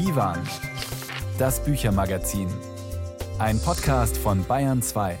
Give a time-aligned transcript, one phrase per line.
[0.00, 0.38] Divan,
[1.38, 2.48] das Büchermagazin.
[3.38, 5.18] Ein Podcast von Bayern 2.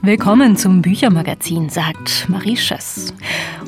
[0.00, 3.12] Willkommen zum Büchermagazin, sagt Marie Schöss.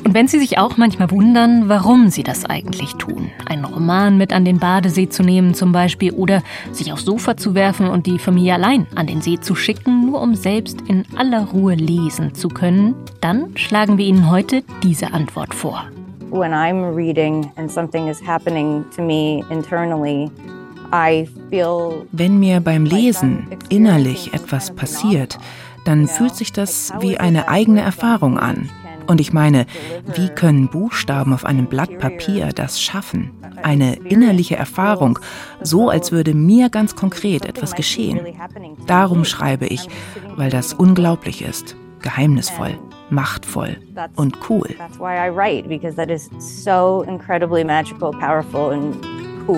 [0.03, 4.33] Und wenn Sie sich auch manchmal wundern, warum Sie das eigentlich tun, einen Roman mit
[4.33, 8.19] an den Badesee zu nehmen zum Beispiel oder sich aufs Sofa zu werfen und die
[8.19, 12.49] Familie allein an den See zu schicken, nur um selbst in aller Ruhe lesen zu
[12.49, 15.85] können, dann schlagen wir Ihnen heute diese Antwort vor.
[16.31, 20.29] When I'm reading and something is happening to me internally,
[22.11, 25.39] wenn mir beim Lesen innerlich etwas passiert,
[25.85, 28.69] dann fühlt sich das wie eine eigene Erfahrung an.
[29.07, 29.65] Und ich meine,
[30.15, 33.31] wie können Buchstaben auf einem Blatt Papier das schaffen?
[33.61, 35.19] Eine innerliche Erfahrung,
[35.61, 38.19] so als würde mir ganz konkret etwas geschehen.
[38.87, 39.87] Darum schreibe ich,
[40.35, 42.77] weil das unglaublich ist, geheimnisvoll,
[43.09, 43.77] machtvoll
[44.15, 44.69] und cool.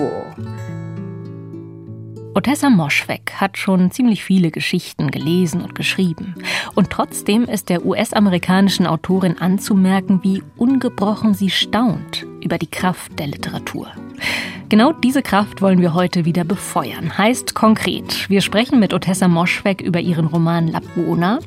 [0.00, 0.65] That's
[2.36, 6.34] Otessa Moschweg hat schon ziemlich viele Geschichten gelesen und geschrieben.
[6.74, 13.28] Und trotzdem ist der US-amerikanischen Autorin anzumerken, wie ungebrochen sie staunt über die Kraft der
[13.28, 13.88] Literatur.
[14.68, 17.16] Genau diese Kraft wollen wir heute wieder befeuern.
[17.16, 21.38] Heißt konkret, wir sprechen mit Otessa Moschweg über ihren Roman Lapona.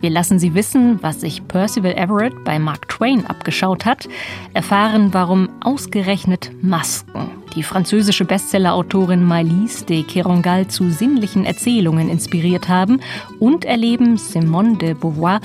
[0.00, 4.08] Wir lassen sie wissen, was sich Percival Everett bei Mark Twain abgeschaut hat,
[4.54, 13.00] erfahren, warum ausgerechnet Masken die französische Bestsellerautorin Maëlys de Kerangal zu sinnlichen Erzählungen inspiriert haben
[13.38, 15.40] und erleben Simone de Beauvoir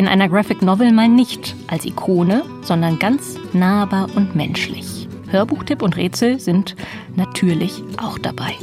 [0.00, 5.06] in einer Graphic Novel mal nicht als Ikone, sondern ganz nahbar und menschlich.
[5.28, 6.74] Hörbuchtipp und Rätsel sind
[7.16, 8.56] natürlich auch dabei.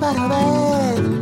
[0.00, 1.19] para ver.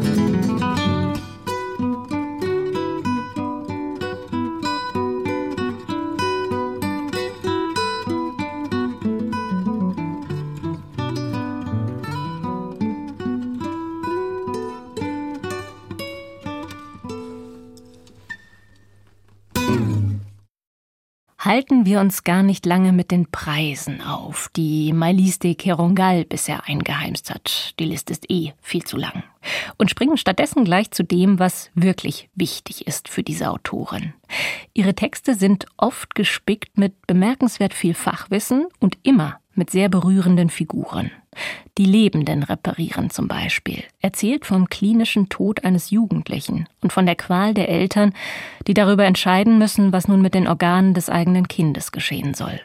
[21.49, 26.69] Halten wir uns gar nicht lange mit den Preisen auf, die Maëlys de Kerongal bisher
[26.69, 27.73] eingeheimst hat.
[27.79, 29.25] Die Liste ist eh viel zu lang.
[29.79, 34.13] Und springen stattdessen gleich zu dem, was wirklich wichtig ist für diese Autorin.
[34.75, 41.11] Ihre Texte sind oft gespickt mit bemerkenswert viel Fachwissen und immer mit sehr berührenden Figuren.
[41.77, 47.55] Die Lebenden reparieren zum Beispiel, erzählt vom klinischen Tod eines Jugendlichen und von der Qual
[47.55, 48.15] der Eltern,
[48.67, 52.61] die darüber entscheiden müssen, was nun mit den Organen des eigenen Kindes geschehen soll.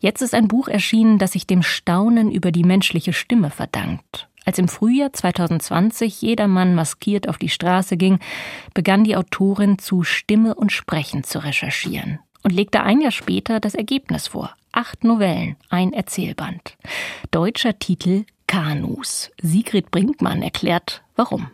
[0.00, 4.28] Jetzt ist ein Buch erschienen, das sich dem Staunen über die menschliche Stimme verdankt.
[4.44, 8.18] Als im Frühjahr 2020 jedermann maskiert auf die Straße ging,
[8.74, 13.74] begann die Autorin zu Stimme und Sprechen zu recherchieren und legte ein Jahr später das
[13.74, 14.52] Ergebnis vor.
[14.72, 16.78] Acht Novellen, ein Erzählband.
[17.30, 19.30] Deutscher Titel Kanus.
[19.42, 21.50] Sigrid Brinkmann erklärt, warum.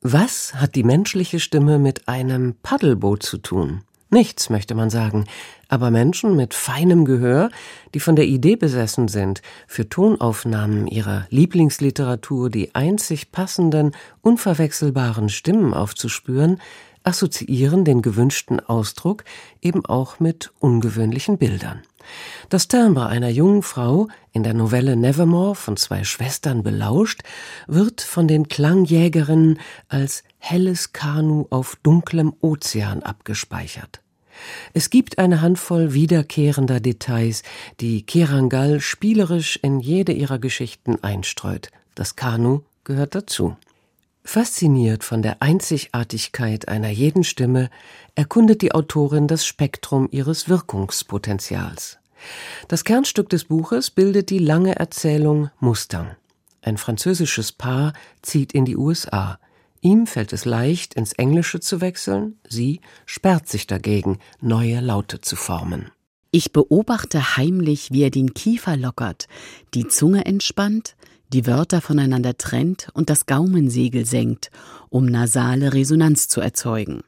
[0.00, 3.82] Was hat die menschliche Stimme mit einem Paddelboot zu tun?
[4.08, 5.26] Nichts, möchte man sagen,
[5.68, 7.50] aber Menschen mit feinem Gehör,
[7.92, 15.74] die von der Idee besessen sind, für Tonaufnahmen ihrer Lieblingsliteratur die einzig passenden, unverwechselbaren Stimmen
[15.74, 16.62] aufzuspüren,
[17.02, 19.24] assoziieren den gewünschten Ausdruck
[19.60, 21.82] eben auch mit ungewöhnlichen Bildern.
[22.48, 27.22] Das Timbre einer jungen Frau, in der Novelle Nevermore von zwei Schwestern belauscht,
[27.66, 29.58] wird von den Klangjägerinnen
[29.88, 34.00] als helles Kanu auf dunklem Ozean abgespeichert.
[34.72, 37.42] Es gibt eine Handvoll wiederkehrender Details,
[37.80, 41.70] die Kerangal spielerisch in jede ihrer Geschichten einstreut.
[41.94, 43.56] Das Kanu gehört dazu.
[44.24, 47.70] Fasziniert von der Einzigartigkeit einer jeden Stimme
[48.14, 51.98] erkundet die Autorin das Spektrum ihres Wirkungspotenzials.
[52.68, 56.16] Das Kernstück des Buches bildet die lange Erzählung Mustang.
[56.62, 57.92] Ein französisches Paar
[58.22, 59.38] zieht in die USA.
[59.80, 65.36] Ihm fällt es leicht, ins Englische zu wechseln, sie sperrt sich dagegen, neue Laute zu
[65.36, 65.90] formen.
[66.30, 69.28] Ich beobachte heimlich, wie er den Kiefer lockert,
[69.74, 70.94] die Zunge entspannt,
[71.32, 74.50] die Wörter voneinander trennt und das Gaumensegel senkt,
[74.90, 77.02] um nasale Resonanz zu erzeugen.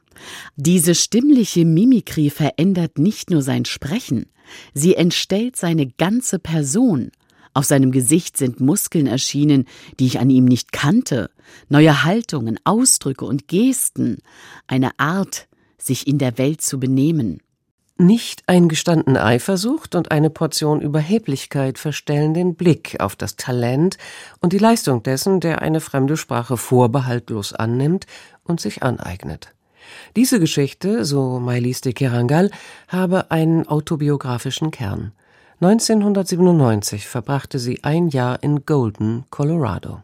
[0.55, 4.27] Diese stimmliche Mimikrie verändert nicht nur sein Sprechen,
[4.73, 7.11] sie entstellt seine ganze Person,
[7.53, 9.65] Auf seinem Gesicht sind Muskeln erschienen,
[9.99, 11.29] die ich an ihm nicht kannte,
[11.67, 14.19] neue Haltungen, Ausdrücke und Gesten,
[14.67, 15.47] eine Art,
[15.77, 17.39] sich in der Welt zu benehmen.
[17.97, 23.97] Nicht eingestandene Eifersucht und eine Portion Überheblichkeit verstellen den Blick auf das Talent
[24.39, 28.05] und die Leistung dessen, der eine fremde Sprache vorbehaltlos annimmt
[28.43, 29.53] und sich aneignet.
[30.15, 32.51] Diese Geschichte, so Mailis de Kerangal,
[32.87, 35.11] habe einen autobiografischen Kern.
[35.61, 40.01] 1997 verbrachte sie ein Jahr in Golden, Colorado.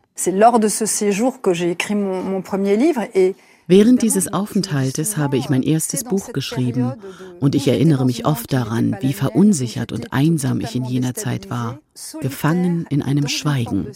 [3.69, 6.93] Während dieses Aufenthaltes habe ich mein erstes Buch geschrieben
[7.41, 11.79] und ich erinnere mich oft daran, wie verunsichert und einsam ich in jener Zeit war,
[12.21, 13.87] gefangen in einem Schweigen.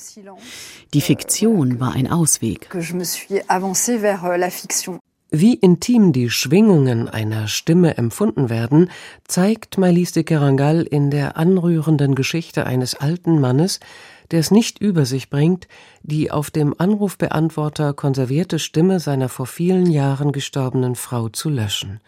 [0.94, 2.70] Die Fiktion war ein Ausweg.
[5.33, 8.92] Wie intim die Schwingungen einer Stimme empfunden werden,
[9.25, 13.80] zeigt Maïlis de Kerangal in der anrührenden Geschichte eines alten Mannes,
[14.31, 15.69] der es nicht über sich bringt,
[16.04, 22.01] die auf dem Anrufbeantworter konservierte Stimme seiner vor vielen Jahren gestorbenen Frau zu löschen.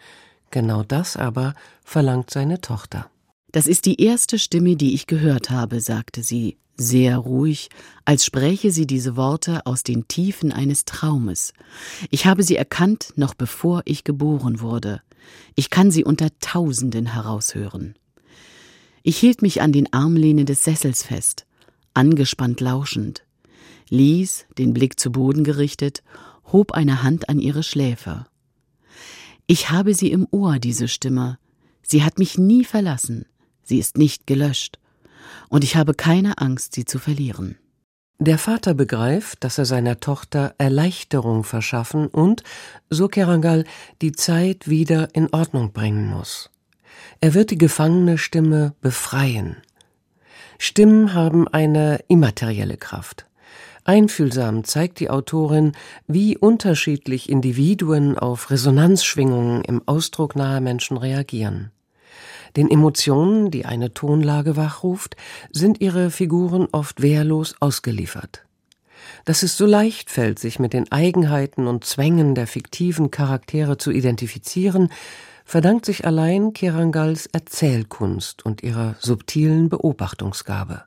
[0.50, 3.08] Genau das aber verlangt seine Tochter.
[3.52, 7.68] Das ist die erste Stimme, die ich gehört habe, sagte sie, sehr ruhig,
[8.04, 11.52] als spräche sie diese Worte aus den Tiefen eines Traumes.
[12.10, 15.00] Ich habe sie erkannt, noch bevor ich geboren wurde.
[15.54, 17.94] Ich kann sie unter Tausenden heraushören.
[19.02, 21.46] Ich hielt mich an den Armlehnen des Sessels fest
[21.94, 23.24] angespannt lauschend.
[23.88, 26.02] Lies, den Blick zu Boden gerichtet,
[26.52, 28.26] hob eine Hand an ihre Schläfe.
[29.46, 31.38] Ich habe sie im Ohr, diese Stimme.
[31.82, 33.26] Sie hat mich nie verlassen.
[33.62, 34.78] Sie ist nicht gelöscht.
[35.48, 37.56] Und ich habe keine Angst, sie zu verlieren.
[38.18, 42.42] Der Vater begreift, dass er seiner Tochter Erleichterung verschaffen und,
[42.88, 43.64] so Kerangal,
[44.02, 46.50] die Zeit wieder in Ordnung bringen muss.
[47.20, 49.56] Er wird die gefangene Stimme befreien.
[50.58, 53.26] Stimmen haben eine immaterielle Kraft.
[53.84, 55.72] Einfühlsam zeigt die Autorin,
[56.06, 61.70] wie unterschiedlich Individuen auf Resonanzschwingungen im Ausdruck naher Menschen reagieren.
[62.56, 65.16] Den Emotionen, die eine Tonlage wachruft,
[65.50, 68.44] sind ihre Figuren oft wehrlos ausgeliefert.
[69.24, 73.90] Dass es so leicht fällt, sich mit den Eigenheiten und Zwängen der fiktiven Charaktere zu
[73.90, 74.90] identifizieren,
[75.44, 80.84] verdankt sich allein Kerangals Erzählkunst und ihrer subtilen Beobachtungsgabe.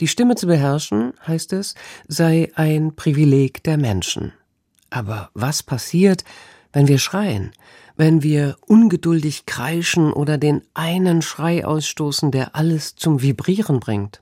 [0.00, 1.74] Die Stimme zu beherrschen, heißt es,
[2.06, 4.32] sei ein Privileg der Menschen.
[4.90, 6.24] Aber was passiert,
[6.72, 7.52] wenn wir schreien,
[7.96, 14.20] wenn wir ungeduldig kreischen oder den einen Schrei ausstoßen, der alles zum Vibrieren bringt?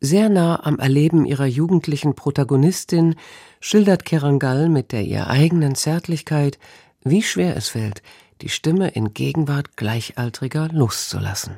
[0.00, 3.14] Sehr nah am Erleben ihrer jugendlichen Protagonistin
[3.60, 6.58] schildert Kerangal mit der ihr eigenen Zärtlichkeit,
[7.02, 8.02] wie schwer es fällt,
[8.42, 11.56] die Stimme in Gegenwart Gleichaltriger loszulassen.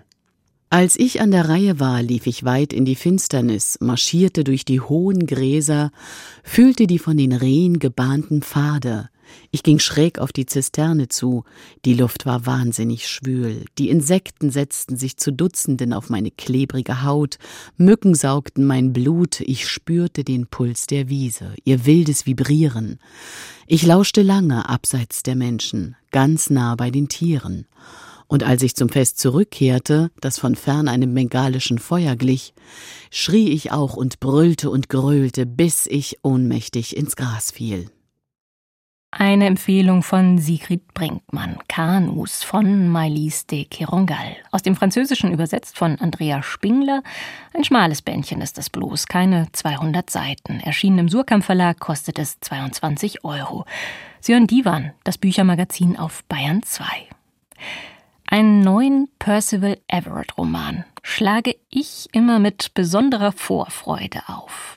[0.69, 4.81] Als ich an der Reihe war, lief ich weit in die Finsternis, marschierte durch die
[4.81, 5.93] hohen Gräser,
[6.43, 9.09] fühlte die von den Rehen gebahnten Pfade,
[9.50, 11.44] ich ging schräg auf die Zisterne zu,
[11.84, 17.38] die Luft war wahnsinnig schwül, die Insekten setzten sich zu Dutzenden auf meine klebrige Haut,
[17.76, 22.99] Mücken saugten mein Blut, ich spürte den Puls der Wiese, ihr wildes Vibrieren.
[23.67, 27.67] Ich lauschte lange abseits der Menschen, ganz nah bei den Tieren.
[28.29, 32.55] Und als ich zum Fest zurückkehrte, das von fern einem bengalischen Feuer glich,
[33.11, 37.90] schrie ich auch und brüllte und gröhlte, bis ich ohnmächtig ins Gras fiel.
[39.19, 44.37] Eine Empfehlung von Sigrid Brinkmann, Kanus von Maïlis de Kerongal.
[44.51, 47.03] Aus dem Französischen übersetzt von Andrea Spingler.
[47.55, 50.61] Ein schmales Bändchen ist das bloß, keine 200 Seiten.
[50.61, 53.65] Erschienen im Surkamp Verlag kostet es 22 Euro.
[54.20, 56.85] Sie hören Divan, das Büchermagazin auf Bayern 2.
[58.27, 64.75] Einen neuen Percival Everett Roman schlage ich immer mit besonderer Vorfreude auf.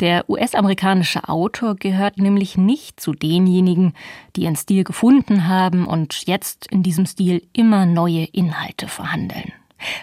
[0.00, 3.94] Der US-amerikanische Autor gehört nämlich nicht zu denjenigen,
[4.34, 9.52] die ihren Stil gefunden haben und jetzt in diesem Stil immer neue Inhalte verhandeln.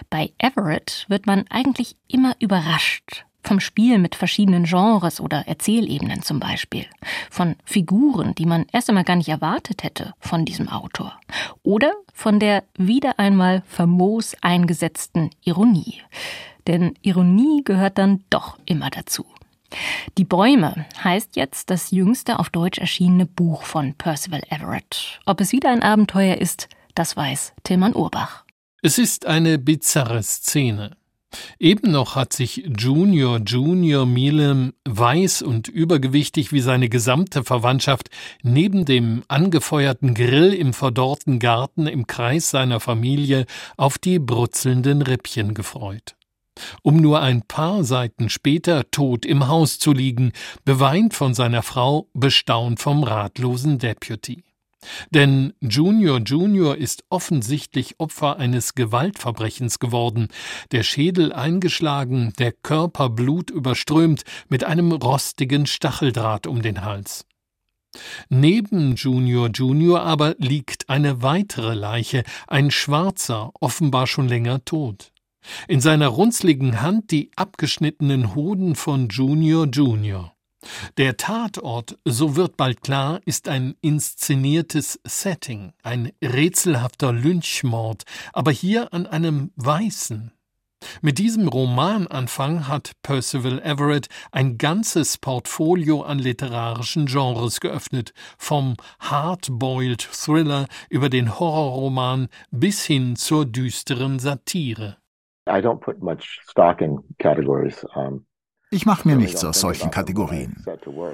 [0.08, 6.40] Bei Everett wird man eigentlich immer überrascht, vom Spiel mit verschiedenen Genres oder Erzählebenen zum
[6.40, 6.86] Beispiel.
[7.30, 11.18] Von Figuren, die man erst einmal gar nicht erwartet hätte von diesem Autor.
[11.62, 16.02] Oder von der wieder einmal famos eingesetzten Ironie.
[16.66, 19.24] Denn Ironie gehört dann doch immer dazu.
[20.16, 25.20] Die Bäume heißt jetzt das jüngste auf Deutsch erschienene Buch von Percival Everett.
[25.26, 28.44] Ob es wieder ein Abenteuer ist, das weiß Tilman Urbach.
[28.82, 30.96] Es ist eine bizarre Szene.
[31.58, 38.08] Eben noch hat sich Junior Junior Milam, weiß und übergewichtig wie seine gesamte Verwandtschaft,
[38.42, 45.54] neben dem angefeuerten Grill im verdorrten Garten im Kreis seiner Familie auf die brutzelnden Rippchen
[45.54, 46.14] gefreut.
[46.82, 50.32] um nur ein paar Seiten später tot im Haus zu liegen,
[50.64, 54.42] beweint von seiner Frau, bestaunt vom ratlosen Deputy.
[55.10, 60.28] Denn Junior Junior ist offensichtlich Opfer eines Gewaltverbrechens geworden,
[60.70, 67.26] der Schädel eingeschlagen, der Körper blutüberströmt, mit einem rostigen Stacheldraht um den Hals.
[68.28, 75.12] Neben Junior Junior aber liegt eine weitere Leiche, ein Schwarzer, offenbar schon länger tot.
[75.66, 80.37] In seiner runzligen Hand die abgeschnittenen Hoden von Junior Junior.
[80.96, 88.92] Der Tatort, so wird bald klar, ist ein inszeniertes Setting, ein rätselhafter Lynchmord, aber hier
[88.92, 90.32] an einem Weißen.
[91.00, 100.02] Mit diesem Romananfang hat Percival Everett ein ganzes Portfolio an literarischen Genres geöffnet, vom Hardboiled
[100.02, 104.98] Thriller über den Horrorroman bis hin zur düsteren Satire.
[105.48, 107.84] I don't put much stock in categories.
[107.94, 108.27] Um
[108.70, 110.64] ich mache mir nichts aus solchen Kategorien.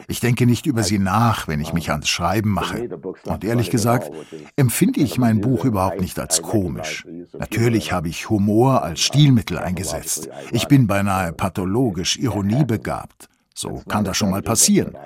[0.09, 2.89] Ich denke nicht über sie nach, wenn ich mich ans Schreiben mache.
[3.25, 4.11] Und ehrlich gesagt,
[4.57, 7.07] empfinde ich mein Buch überhaupt nicht als komisch.
[7.33, 10.29] Natürlich habe ich Humor als Stilmittel eingesetzt.
[10.51, 13.29] Ich bin beinahe pathologisch ironiebegabt.
[13.57, 14.97] So kann das schon mal passieren.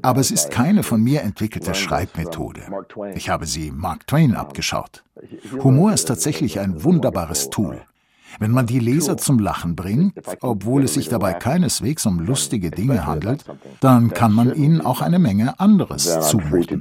[0.00, 2.62] Aber es ist keine von mir entwickelte Schreibmethode.
[3.14, 5.02] Ich habe sie Mark Twain abgeschaut.
[5.64, 7.82] Humor ist tatsächlich ein wunderbares Tool.
[8.38, 13.06] Wenn man die Leser zum Lachen bringt, obwohl es sich dabei keineswegs um lustige Dinge
[13.06, 13.44] handelt,
[13.80, 16.80] dann kann man ihnen auch eine Menge anderes zumuten.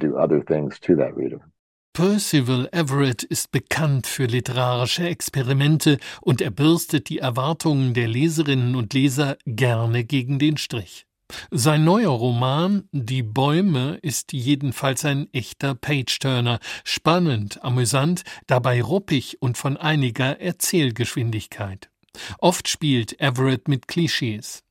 [1.94, 8.94] Percival Everett ist bekannt für literarische Experimente und er bürstet die Erwartungen der Leserinnen und
[8.94, 11.09] Leser gerne gegen den Strich.
[11.52, 19.58] Sein neuer Roman Die Bäume ist jedenfalls ein echter Page-Turner, spannend, amüsant, dabei ruppig und
[19.58, 21.90] von einiger Erzählgeschwindigkeit.
[22.38, 24.64] Oft spielt Everett mit Klischees.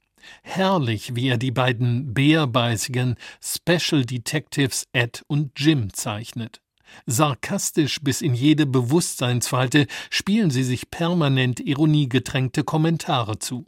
[0.42, 6.60] Herrlich, wie er die beiden bärbeißigen Special Detectives Ed und Jim zeichnet.
[7.06, 13.66] Sarkastisch bis in jede Bewusstseinsfalte spielen sie sich permanent ironiegetränkte Kommentare zu.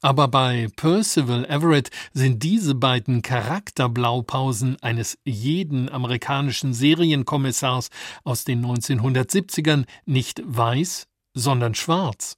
[0.00, 7.90] Aber bei Percival Everett sind diese beiden Charakterblaupausen eines jeden amerikanischen Serienkommissars
[8.24, 12.36] aus den 1970ern nicht weiß, sondern schwarz.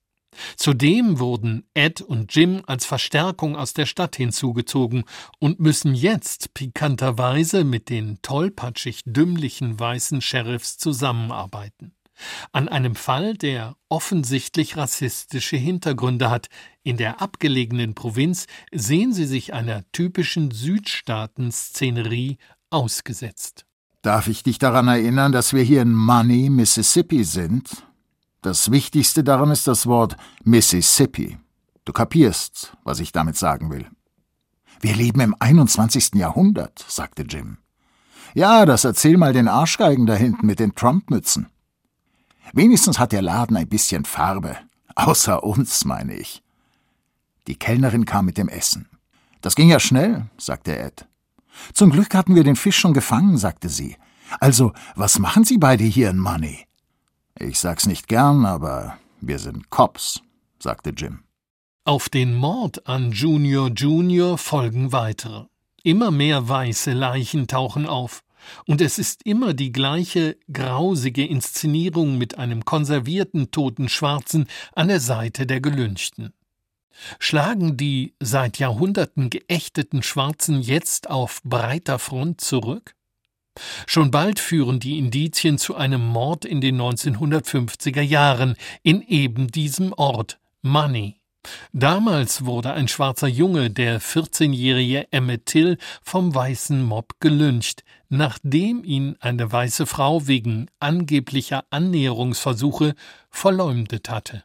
[0.56, 5.04] Zudem wurden Ed und Jim als Verstärkung aus der Stadt hinzugezogen
[5.40, 11.97] und müssen jetzt pikanterweise mit den tollpatschig dümmlichen weißen Sheriffs zusammenarbeiten
[12.52, 16.48] an einem Fall, der offensichtlich rassistische Hintergründe hat.
[16.82, 22.38] In der abgelegenen Provinz sehen sie sich einer typischen Südstaaten-Szenerie
[22.70, 23.64] ausgesetzt.
[24.02, 27.84] Darf ich dich daran erinnern, dass wir hier in Money, Mississippi sind?
[28.42, 31.38] Das Wichtigste daran ist das Wort Mississippi.
[31.84, 33.86] Du kapierst, was ich damit sagen will.
[34.80, 36.14] Wir leben im 21.
[36.14, 37.58] Jahrhundert, sagte Jim.
[38.34, 41.48] Ja, das erzähl mal den Arschgeigen da hinten mit den Trump-Mützen.
[42.52, 44.56] Wenigstens hat der Laden ein bisschen Farbe.
[44.94, 46.42] Außer uns, meine ich.
[47.46, 48.88] Die Kellnerin kam mit dem Essen.
[49.40, 51.06] Das ging ja schnell, sagte Ed.
[51.72, 53.96] Zum Glück hatten wir den Fisch schon gefangen, sagte sie.
[54.40, 56.66] Also, was machen Sie beide hier in Money?
[57.38, 60.20] Ich sag's nicht gern, aber wir sind Cops,
[60.58, 61.22] sagte Jim.
[61.84, 65.46] Auf den Mord an Junior Junior folgen weitere.
[65.82, 68.20] Immer mehr weiße Leichen tauchen auf.
[68.66, 75.00] Und es ist immer die gleiche grausige Inszenierung mit einem konservierten toten Schwarzen an der
[75.00, 76.32] Seite der Gelünchten.
[77.18, 82.94] Schlagen die seit Jahrhunderten geächteten Schwarzen jetzt auf breiter Front zurück?
[83.86, 89.92] Schon bald führen die Indizien zu einem Mord in den 1950er Jahren in eben diesem
[89.92, 91.20] Ort, Money.
[91.72, 99.16] Damals wurde ein schwarzer Junge, der 14-jährige Emmett Till, vom weißen Mob gelyncht, nachdem ihn
[99.20, 102.94] eine weiße Frau wegen angeblicher Annäherungsversuche
[103.30, 104.44] verleumdet hatte.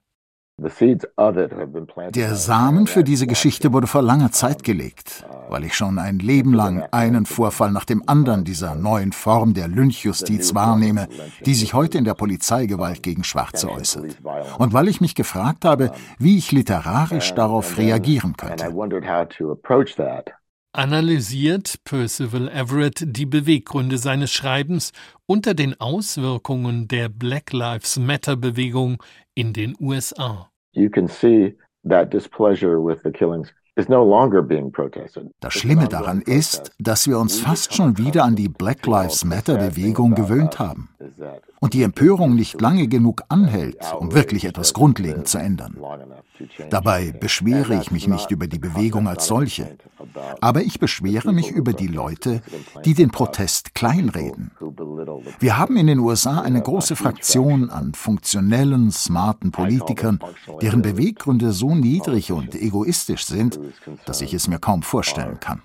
[0.60, 6.54] Der Samen für diese Geschichte wurde vor langer Zeit gelegt, weil ich schon ein Leben
[6.54, 11.08] lang einen Vorfall nach dem anderen dieser neuen Form der Lynchjustiz wahrnehme,
[11.44, 14.18] die sich heute in der Polizeigewalt gegen Schwarze äußert.
[14.60, 18.72] Und weil ich mich gefragt habe, wie ich literarisch darauf reagieren könnte.
[20.76, 24.92] Analysiert Percival Everett die Beweggründe seines Schreibens
[25.28, 28.98] unter den Auswirkungen der Black Lives Matter Bewegung
[29.36, 30.50] in den USA.
[30.72, 31.56] You can see
[31.88, 33.88] that displeasure with the killings das
[35.54, 40.14] Schlimme daran ist, dass wir uns fast schon wieder an die Black Lives Matter Bewegung
[40.14, 40.90] gewöhnt haben.
[41.64, 45.78] Und die Empörung nicht lange genug anhält, um wirklich etwas grundlegend zu ändern.
[46.70, 49.78] Dabei beschwere ich mich nicht über die Bewegung als solche,
[50.42, 52.42] aber ich beschwere mich über die Leute,
[52.84, 54.52] die den Protest kleinreden.
[55.40, 60.20] Wir haben in den USA eine große Fraktion an funktionellen, smarten Politikern,
[60.62, 63.58] deren Beweggründe so niedrig und egoistisch sind,
[64.06, 65.62] dass ich es mir kaum vorstellen kann.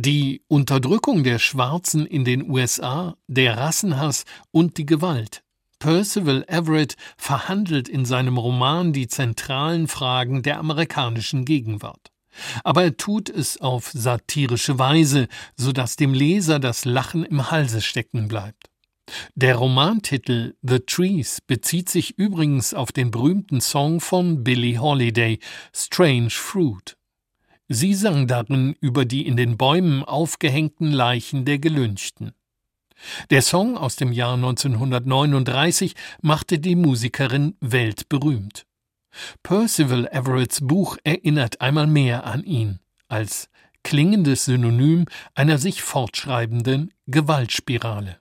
[0.00, 5.42] Die Unterdrückung der Schwarzen in den USA, der Rassenhass und die Gewalt.
[5.80, 12.12] Percival Everett verhandelt in seinem Roman die zentralen Fragen der amerikanischen Gegenwart.
[12.62, 15.26] Aber er tut es auf satirische Weise,
[15.56, 18.70] so dass dem Leser das Lachen im Halse stecken bleibt.
[19.34, 25.40] Der Romantitel The Trees bezieht sich übrigens auf den berühmten Song von Billie Holiday
[25.74, 26.97] Strange Fruit.
[27.68, 32.32] Sie sang darin über die in den Bäumen aufgehängten Leichen der Gelünchten.
[33.30, 38.66] Der Song aus dem Jahr 1939 machte die Musikerin weltberühmt.
[39.42, 43.48] Percival Everetts Buch erinnert einmal mehr an ihn als
[43.82, 48.17] klingendes Synonym einer sich fortschreibenden Gewaltspirale.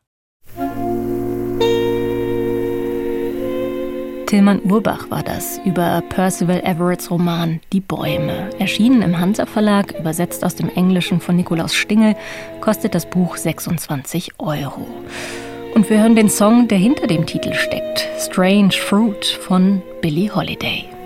[4.28, 8.50] Tilman Urbach war das über Percival Everetts Roman Die Bäume.
[8.60, 12.14] Erschienen im Hansa Verlag, übersetzt aus dem Englischen von Nikolaus Stingel,
[12.60, 14.86] kostet das Buch 26 Euro.
[15.74, 20.97] Und wir hören den Song, der hinter dem Titel steckt, Strange Fruit von Billie Holiday.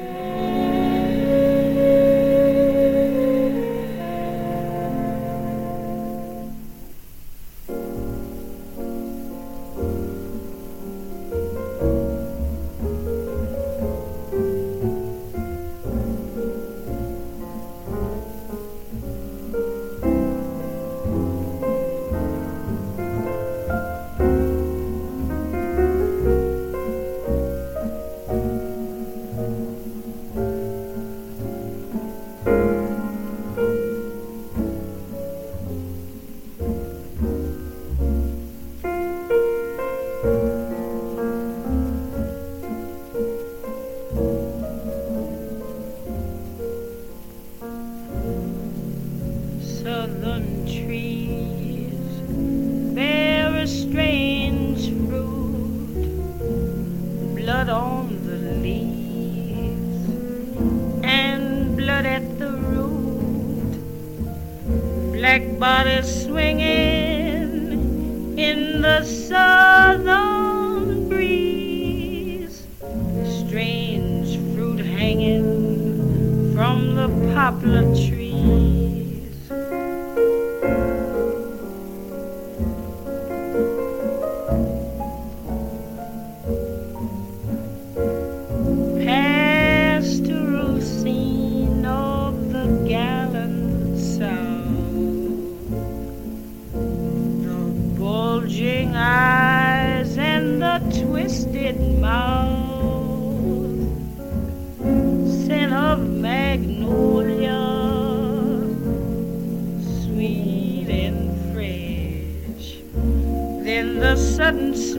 [77.51, 78.90] poplar tree.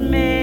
[0.03, 0.42] me.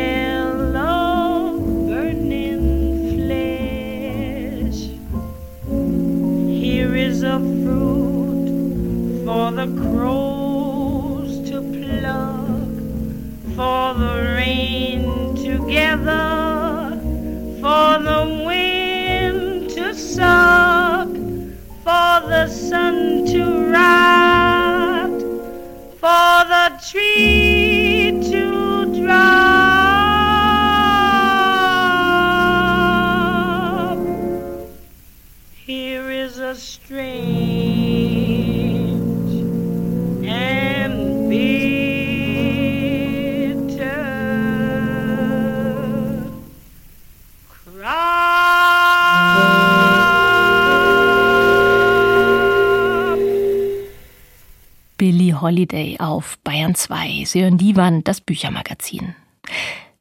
[55.12, 57.24] Holiday auf Bayern 2.
[57.26, 59.16] Sie hören die Wand, das Büchermagazin.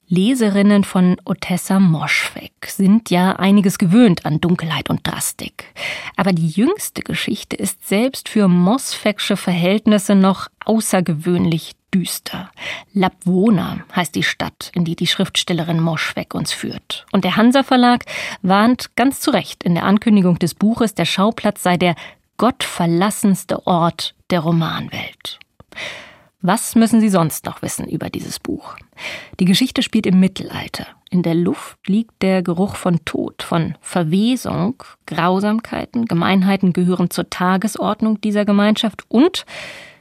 [0.07, 5.73] Leserinnen von Otessa Moschweg sind ja einiges gewöhnt an Dunkelheit und Drastik.
[6.17, 12.51] Aber die jüngste Geschichte ist selbst für mosfegsche Verhältnisse noch außergewöhnlich düster.
[12.93, 17.07] Labwona heißt die Stadt, in die die Schriftstellerin Moschweg uns führt.
[17.13, 18.05] Und der Hansa Verlag
[18.43, 21.95] warnt ganz zu Recht in der Ankündigung des Buches, der Schauplatz sei der
[22.39, 25.39] gottverlassenste Ort der Romanwelt.
[26.41, 28.77] Was müssen Sie sonst noch wissen über dieses Buch?
[29.41, 30.87] Die Geschichte spielt im Mittelalter.
[31.11, 38.21] In der Luft liegt der Geruch von Tod, von Verwesung, Grausamkeiten, Gemeinheiten gehören zur Tagesordnung
[38.21, 39.45] dieser Gemeinschaft und,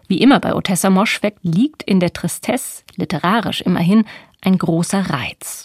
[0.07, 4.05] wie immer bei Otessa Moschweg, liegt in der Tristesse, literarisch immerhin,
[4.41, 5.63] ein großer Reiz.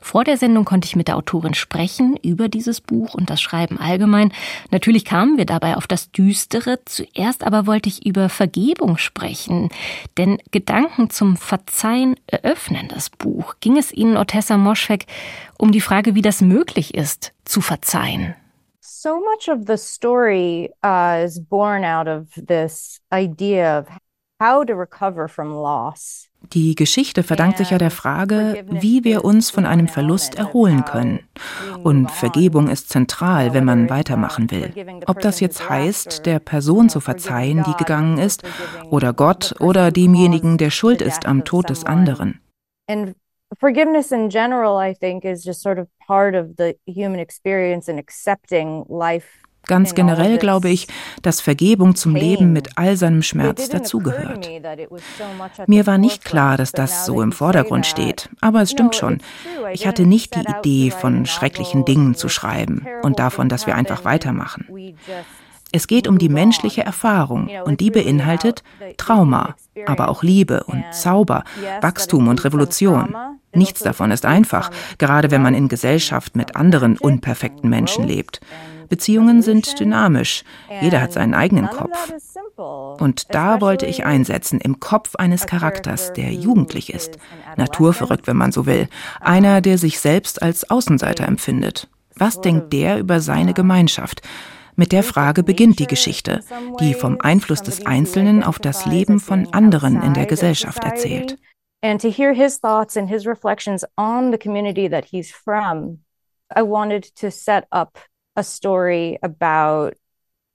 [0.00, 3.78] Vor der Sendung konnte ich mit der Autorin sprechen über dieses Buch und das Schreiben
[3.78, 4.32] allgemein.
[4.70, 6.80] Natürlich kamen wir dabei auf das Düstere.
[6.84, 9.68] Zuerst aber wollte ich über Vergebung sprechen.
[10.16, 13.54] Denn Gedanken zum Verzeihen eröffnen das Buch.
[13.60, 15.06] Ging es Ihnen, Otessa Moschweg,
[15.58, 18.34] um die Frage, wie das möglich ist, zu verzeihen?
[18.80, 23.88] So much of the story uh, is born out of this idea of
[24.40, 26.29] how to recover from loss.
[26.52, 31.20] Die Geschichte verdankt sich ja der Frage, wie wir uns von einem Verlust erholen können.
[31.84, 34.72] Und Vergebung ist zentral, wenn man weitermachen will.
[35.06, 38.42] Ob das jetzt heißt, der Person zu verzeihen, die gegangen ist,
[38.90, 42.40] oder Gott oder demjenigen, der schuld ist am Tod des anderen.
[43.58, 47.98] Forgiveness in general, I think, is just sort of part of the human experience in
[47.98, 49.26] accepting life
[49.70, 50.88] Ganz generell glaube ich,
[51.22, 54.50] dass Vergebung zum Leben mit all seinem Schmerz dazugehört.
[55.68, 59.18] Mir war nicht klar, dass das so im Vordergrund steht, aber es stimmt schon.
[59.72, 64.04] Ich hatte nicht die Idee, von schrecklichen Dingen zu schreiben und davon, dass wir einfach
[64.04, 64.66] weitermachen.
[65.70, 68.64] Es geht um die menschliche Erfahrung und die beinhaltet
[68.96, 69.54] Trauma,
[69.86, 71.44] aber auch Liebe und Zauber,
[71.80, 73.14] Wachstum und Revolution.
[73.54, 78.40] Nichts davon ist einfach, gerade wenn man in Gesellschaft mit anderen unperfekten Menschen lebt.
[78.90, 80.44] Beziehungen sind dynamisch.
[80.82, 82.12] Jeder hat seinen eigenen Kopf.
[82.56, 87.16] Und da wollte ich einsetzen, im Kopf eines Charakters, der jugendlich ist,
[87.56, 88.88] naturverrückt, wenn man so will,
[89.20, 91.88] einer, der sich selbst als Außenseiter empfindet.
[92.16, 94.20] Was denkt der über seine Gemeinschaft?
[94.76, 96.40] Mit der Frage beginnt die Geschichte,
[96.80, 101.38] die vom Einfluss des Einzelnen auf das Leben von anderen in der Gesellschaft erzählt.
[101.82, 106.00] And to hear his thoughts and his reflections on the community that he's from,
[106.54, 107.98] I wanted to set up
[108.40, 109.94] a story about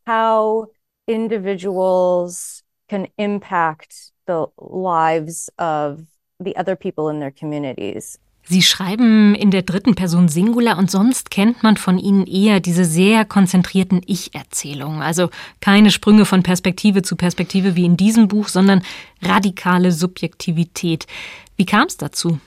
[0.07, 0.67] how
[1.07, 6.01] individuals can impact the lives of
[6.39, 8.19] the other people in their communities.
[8.47, 12.85] Sie schreiben in der dritten Person Singular und sonst kennt man von Ihnen eher diese
[12.85, 15.01] sehr konzentrierten Ich-Erzählungen.
[15.01, 15.29] Also
[15.61, 18.83] keine Sprünge von Perspektive zu Perspektive wie in diesem Buch, sondern
[19.21, 21.07] radikale Subjektivität.
[21.55, 22.39] Wie kam es dazu?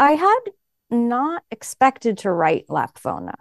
[0.00, 0.52] I had
[0.90, 3.34] not expected to write Lapfona.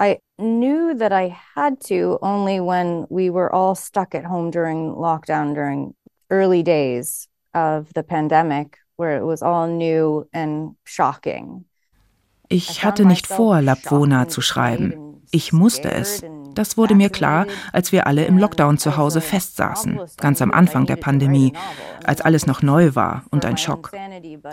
[0.00, 4.92] I knew that I had to only when we were all stuck at home during
[4.92, 5.94] lockdown during
[6.30, 11.64] early days of the pandemic where it was all new and shocking.
[12.48, 15.22] Ich hatte nicht vor, Lapvona zu schreiben.
[15.32, 16.22] Ich musste es.
[16.56, 20.86] Das wurde mir klar, als wir alle im Lockdown zu Hause festsaßen, ganz am Anfang
[20.86, 21.52] der Pandemie,
[22.02, 23.92] als alles noch neu war und ein Schock.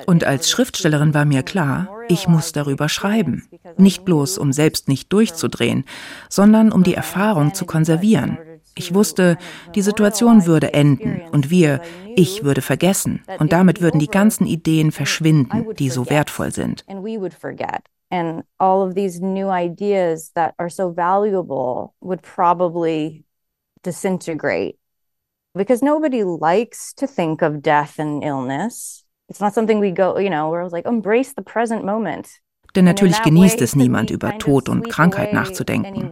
[0.06, 3.48] Und als Schriftstellerin war mir klar, ich muss darüber schreiben.
[3.78, 5.86] Nicht bloß, um selbst nicht durchzudrehen,
[6.30, 8.38] sondern um die Erfahrung zu konservieren.
[8.76, 9.38] Ich wusste,
[9.76, 11.80] die Situation würde enden und wir,
[12.16, 16.84] ich würde vergessen und damit würden die ganzen Ideen verschwinden, die so wertvoll sind.
[18.14, 23.26] And all of these new ideas that are so valuable would probably
[23.82, 24.78] disintegrate
[25.56, 29.04] because nobody likes to think of death and illness.
[29.30, 32.40] It's not something we go, you know, we're like, embrace the present moment.
[32.76, 36.12] Denn natürlich genießt es niemand, über Tod und Krankheit nachzudenken.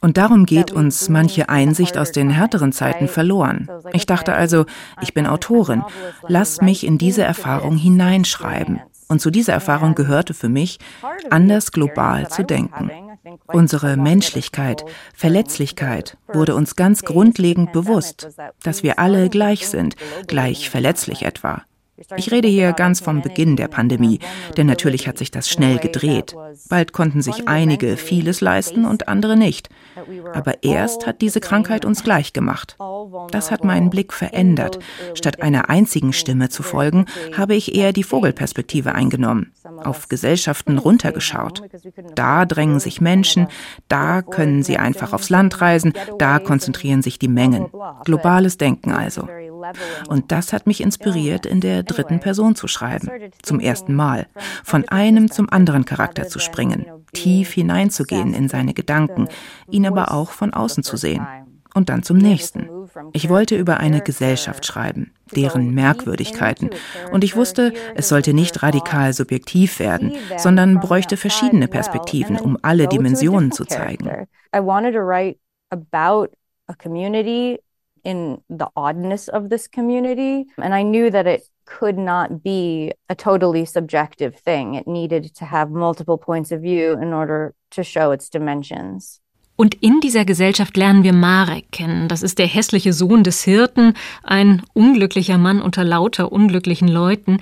[0.00, 3.68] Und darum geht uns manche Einsicht aus den härteren Zeiten verloren.
[3.92, 4.64] Ich dachte also,
[5.00, 5.82] ich bin Autorin,
[6.26, 8.80] lass mich in diese Erfahrung hineinschreiben.
[9.08, 10.78] Und zu dieser Erfahrung gehörte für mich,
[11.30, 12.90] anders global zu denken.
[13.46, 18.28] Unsere Menschlichkeit, Verletzlichkeit wurde uns ganz grundlegend bewusst,
[18.62, 21.62] dass wir alle gleich sind, gleich verletzlich etwa.
[22.16, 24.20] Ich rede hier ganz vom Beginn der Pandemie,
[24.56, 26.34] denn natürlich hat sich das schnell gedreht.
[26.68, 29.70] Bald konnten sich einige vieles leisten und andere nicht.
[30.34, 32.76] Aber erst hat diese Krankheit uns gleich gemacht.
[33.30, 34.78] Das hat meinen Blick verändert.
[35.14, 37.06] Statt einer einzigen Stimme zu folgen,
[37.36, 41.62] habe ich eher die Vogelperspektive eingenommen, auf Gesellschaften runtergeschaut.
[42.14, 43.48] Da drängen sich Menschen,
[43.88, 47.66] da können sie einfach aufs Land reisen, da konzentrieren sich die Mengen.
[48.04, 49.28] Globales Denken also.
[50.08, 53.10] Und das hat mich inspiriert, in der dritten Person zu schreiben.
[53.42, 54.26] Zum ersten Mal.
[54.64, 56.86] Von einem zum anderen Charakter zu springen.
[57.16, 59.28] Tief hineinzugehen in seine Gedanken.
[59.70, 61.26] Ihn aber auch von außen zu sehen.
[61.74, 62.70] Und dann zum nächsten.
[63.12, 66.70] Ich wollte über eine Gesellschaft schreiben, deren Merkwürdigkeiten.
[67.12, 72.88] Und ich wusste, es sollte nicht radikal subjektiv werden, sondern bräuchte verschiedene Perspektiven, um alle
[72.88, 74.26] Dimensionen zu zeigen.
[78.02, 80.46] In the oddness of this community.
[80.58, 84.74] And I knew that it could not be a totally subjective thing.
[84.74, 89.20] It needed to have multiple points of view in order to show its dimensions.
[89.56, 92.08] Und in dieser Gesellschaft lernen wir Marek kennen.
[92.08, 97.38] Das ist der hässliche Sohn des Hirten, ein unglücklicher Mann unter lauter unglücklichen Leuten.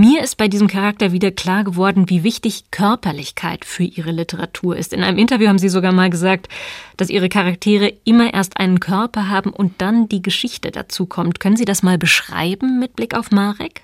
[0.00, 4.92] Mir ist bei diesem Charakter wieder klar geworden, wie wichtig Körperlichkeit für ihre Literatur ist.
[4.92, 6.46] In einem Interview haben Sie sogar mal gesagt,
[6.96, 11.40] dass Ihre Charaktere immer erst einen Körper haben und dann die Geschichte dazu kommt.
[11.40, 13.82] Können Sie das mal beschreiben mit Blick auf Marek?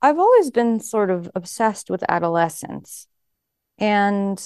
[0.00, 3.08] I've always been sort of obsessed with adolescence.
[3.80, 4.38] And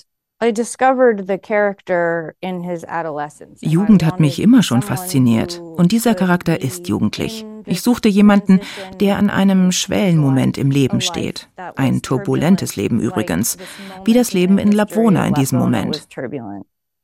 [3.60, 7.46] Jugend hat mich immer schon fasziniert und dieser Charakter ist jugendlich.
[7.66, 8.60] Ich suchte jemanden,
[9.00, 11.48] der an einem Schwellenmoment im Leben steht.
[11.76, 13.56] Ein turbulentes Leben übrigens,
[14.04, 16.06] wie das Leben in Labvona in diesem Moment.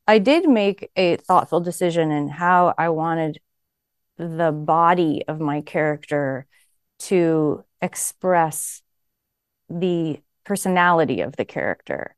[0.09, 3.39] I did make a thoughtful decision in how I wanted
[4.17, 6.45] the body of my character
[7.07, 8.83] to express
[9.69, 12.15] the personality of the character.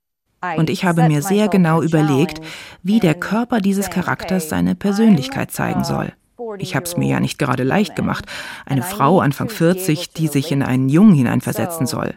[0.58, 2.42] Und ich habe mir sehr genau überlegt,
[2.82, 6.14] wie der Körper dieses Charakters seine Persönlichkeit zeigen soll.
[6.58, 8.26] Ich habe es mir ja nicht gerade leicht gemacht.
[8.66, 12.16] Eine Frau Anfang 40, die sich in einen Jungen hineinversetzen soll.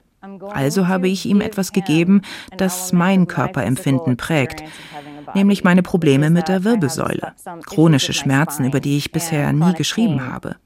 [0.50, 2.22] Also habe ich ihm etwas gegeben,
[2.56, 4.64] das mein Körperempfinden prägt,
[5.34, 7.32] nämlich meine Probleme mit der Wirbelsäule,
[7.64, 10.56] chronische Schmerzen, über die ich bisher nie geschrieben habe.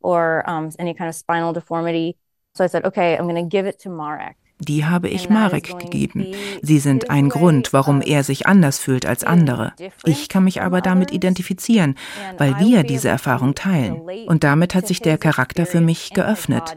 [0.00, 2.16] or um, any kind of spinal deformity.
[2.58, 4.34] So I said, okay, I'm going to give it to Marek.
[4.60, 6.26] Die habe ich Marek gegeben.
[6.62, 9.72] Sie sind ein Grund, warum er sich anders fühlt als andere.
[10.04, 11.94] Ich kann mich aber damit identifizieren,
[12.38, 14.00] weil wir diese Erfahrung teilen.
[14.26, 16.74] Und damit hat sich der Charakter für mich geöffnet.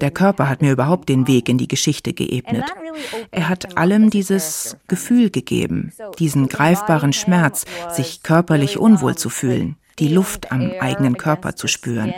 [0.00, 2.66] Der Körper hat mir überhaupt den Weg in die Geschichte geebnet.
[3.32, 10.08] Er hat allem dieses Gefühl gegeben, diesen greifbaren Schmerz, sich körperlich unwohl zu fühlen, die
[10.08, 12.12] Luft am eigenen Körper zu spüren.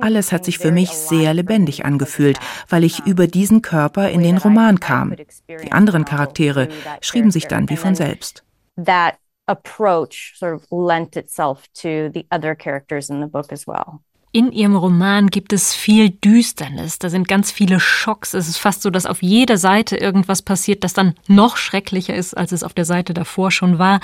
[0.00, 4.38] Alles hat sich für mich sehr lebendig angefühlt, weil ich über diesen Körper in den
[4.38, 5.14] Roman kam.
[5.48, 6.68] Die anderen Charaktere
[7.00, 8.44] schrieben sich dann wie von selbst.
[8.76, 9.16] That
[9.46, 14.00] approach sort of lent itself to the other characters in the book as well.
[14.30, 18.34] In ihrem Roman gibt es viel Düsternis, da sind ganz viele Schocks.
[18.34, 22.36] Es ist fast so, dass auf jeder Seite irgendwas passiert, das dann noch schrecklicher ist,
[22.36, 24.00] als es auf der Seite davor schon war.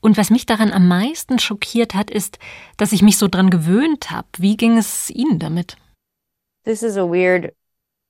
[0.00, 2.38] Und was mich daran am meisten schockiert hat, ist,
[2.76, 4.28] dass ich mich so dran gewöhnt habe.
[4.38, 5.76] Wie ging es Ihnen damit?
[6.64, 7.52] This is a weird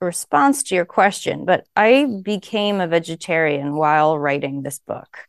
[0.03, 5.27] response to your question, but I became a vegetarian while writing this book.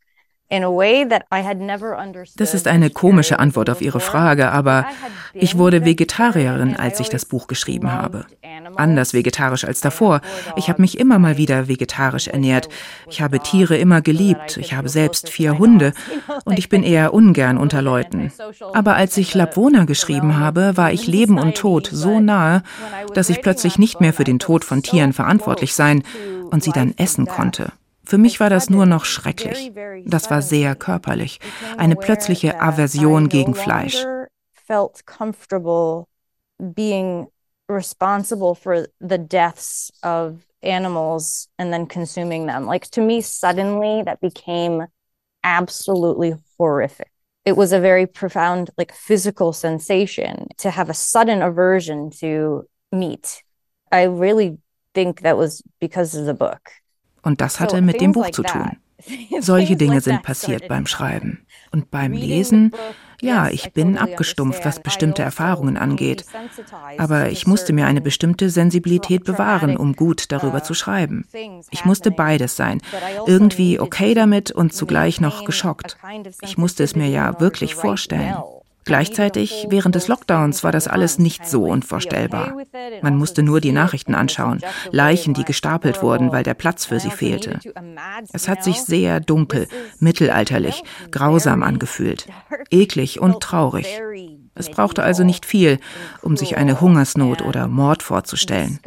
[2.36, 4.86] Das ist eine komische Antwort auf Ihre Frage, aber
[5.34, 8.26] ich wurde Vegetarierin, als ich das Buch geschrieben habe.
[8.76, 10.22] Anders vegetarisch als davor.
[10.56, 12.70] Ich habe mich immer mal wieder vegetarisch ernährt.
[13.10, 14.58] Ich habe Tiere immer geliebt.
[14.58, 15.94] Ich habe selbst vier Hunde
[16.46, 18.32] und ich bin eher ungern unter Leuten.
[18.74, 22.62] Aber als ich Labvona geschrieben habe, war ich Leben und Tod so nahe,
[23.16, 26.04] dass ich plötzlich nicht mehr für den Tod von Tieren verantwortlich sein
[26.52, 27.72] und sie dann essen konnte.
[28.06, 29.72] Für mich war das nur noch schrecklich.
[30.06, 31.40] Das war sehr körperlich.
[31.78, 34.06] Eine plötzliche Aversion gegen Fleisch.
[37.68, 42.66] responsible for the deaths of animals and then consuming them.
[42.66, 44.88] Like to me, suddenly that became
[45.44, 47.10] absolutely horrific.
[47.46, 53.44] It was a very profound, like physical sensation to have a sudden aversion to meat.
[53.92, 54.58] I really
[54.96, 56.72] think that was because of the book.
[57.26, 58.78] Und das hatte mit dem Buch zu tun.
[59.40, 61.46] Solche Dinge sind passiert beim Schreiben.
[61.72, 62.72] Und beim Lesen,
[63.22, 66.26] ja, ich bin abgestumpft, was bestimmte Erfahrungen angeht.
[66.98, 71.26] Aber ich musste mir eine bestimmte Sensibilität bewahren, um gut darüber zu schreiben.
[71.72, 72.82] Ich musste beides sein.
[73.26, 75.98] Irgendwie okay damit und zugleich noch geschockt.
[76.42, 78.36] Ich musste es mir ja wirklich vorstellen.
[78.86, 82.56] Gleichzeitig, während des Lockdowns war das alles nicht so unvorstellbar.
[83.02, 87.10] Man musste nur die Nachrichten anschauen, Leichen, die gestapelt wurden, weil der Platz für sie
[87.10, 87.60] fehlte.
[88.32, 89.68] Es hat sich sehr dunkel,
[90.00, 92.28] mittelalterlich, grausam angefühlt,
[92.70, 94.02] eklig und traurig.
[94.54, 95.80] Es brauchte also nicht viel,
[96.22, 98.80] um sich eine Hungersnot oder Mord vorzustellen.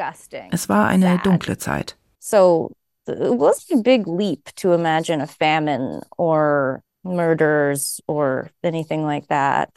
[0.51, 1.97] Es war eine dunkle Zeit.
[2.21, 2.71] So,
[3.07, 9.71] it was a big leap to imagine a famine or murders or anything like that.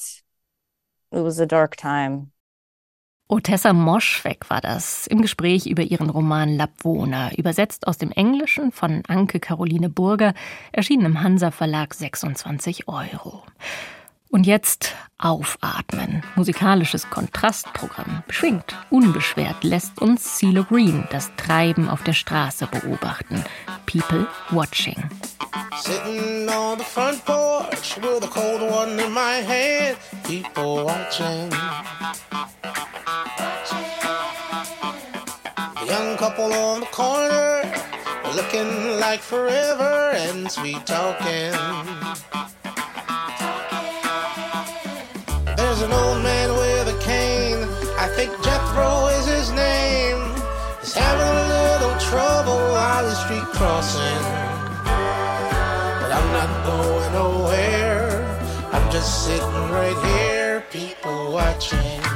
[1.12, 2.32] It was a dark time.
[3.32, 9.04] Otessa Moschweg war das im Gespräch über ihren Roman Labwohner, übersetzt aus dem Englischen von
[9.08, 10.34] Anke Caroline Burger,
[10.74, 13.44] erschienen im Hansa Verlag 26 Euro.
[14.32, 16.24] Und jetzt aufatmen.
[16.36, 18.24] Musikalisches Kontrastprogramm.
[18.28, 23.44] Beschwingt, unbeschwert lässt uns CeeLo Green das Treiben auf der Straße beobachten.
[23.86, 24.96] People watching.
[25.82, 29.98] Sitting on the front porch with a cold one in my hand.
[30.24, 31.50] People watching.
[35.82, 37.64] The young couple on the corner
[38.34, 41.52] looking like forever and sweet talking.
[53.04, 54.24] The street crossing.
[54.84, 58.10] But I'm not going nowhere.
[58.72, 62.11] I'm just sitting right here, people watching.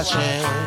[0.00, 0.59] watching.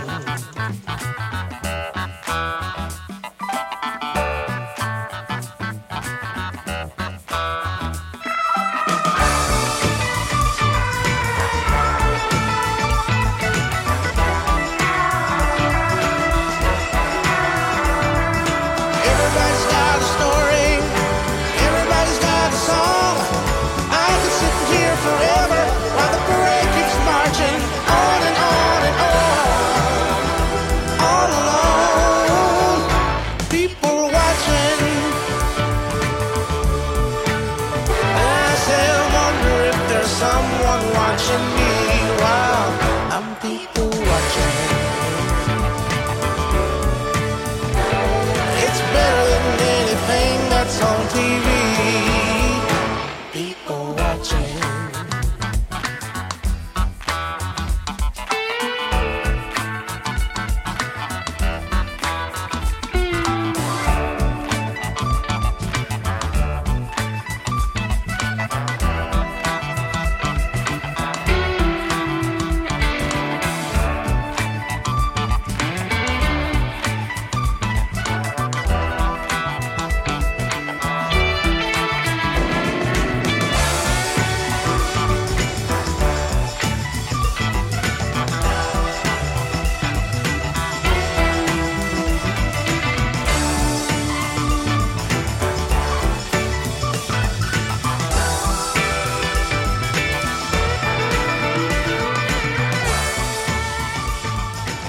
[51.09, 51.62] TV.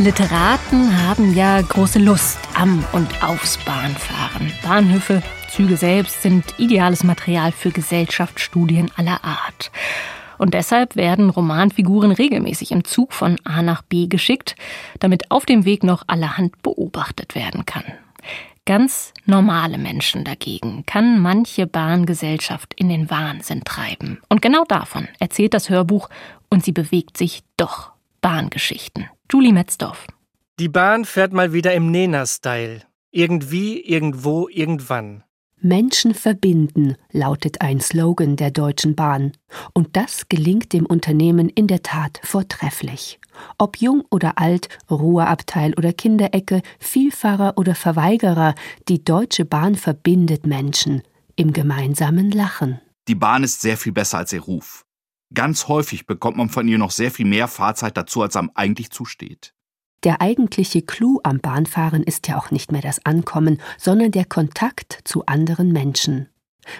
[0.05, 4.53] Literaten haben ja große Lust am und aufs Bahnfahren.
[4.63, 9.71] Bahnhöfe, Züge selbst sind ideales Material für Gesellschaftsstudien aller Art.
[10.37, 14.57] Und deshalb werden Romanfiguren regelmäßig im Zug von A nach B geschickt,
[15.01, 17.85] damit auf dem Weg noch allerhand beobachtet werden kann.
[18.67, 24.21] Ganz normale Menschen dagegen kann manche Bahngesellschaft in den Wahnsinn treiben.
[24.29, 26.11] Und genau davon erzählt das Hörbuch
[26.51, 29.09] und sie bewegt sich doch Bahngeschichten.
[29.35, 30.07] Julie Metzdorf.
[30.61, 32.83] Die Bahn fährt mal wieder im Nena-Style.
[33.11, 35.25] Irgendwie, irgendwo, irgendwann.
[35.61, 39.33] Menschen verbinden lautet ein Slogan der Deutschen Bahn.
[39.73, 43.19] Und das gelingt dem Unternehmen in der Tat vortrefflich.
[43.59, 48.55] Ob jung oder alt, Ruheabteil oder Kinderecke, Vielfahrer oder Verweigerer,
[48.87, 51.03] die Deutsche Bahn verbindet Menschen
[51.35, 52.81] im gemeinsamen Lachen.
[53.09, 54.84] Die Bahn ist sehr viel besser als ihr Ruf.
[55.35, 58.91] Ganz häufig bekommt man von ihr noch sehr viel mehr Fahrzeit dazu, als einem eigentlich
[58.91, 59.53] zusteht.
[60.05, 65.01] Der eigentliche Clou am Bahnfahren ist ja auch nicht mehr das Ankommen, sondern der Kontakt
[65.05, 66.29] zu anderen Menschen.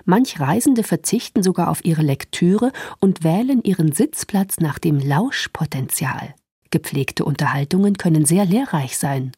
[0.05, 6.35] Manch Reisende verzichten sogar auf ihre Lektüre und wählen ihren Sitzplatz nach dem Lauschpotenzial.
[6.71, 9.33] Gepflegte Unterhaltungen können sehr lehrreich sein.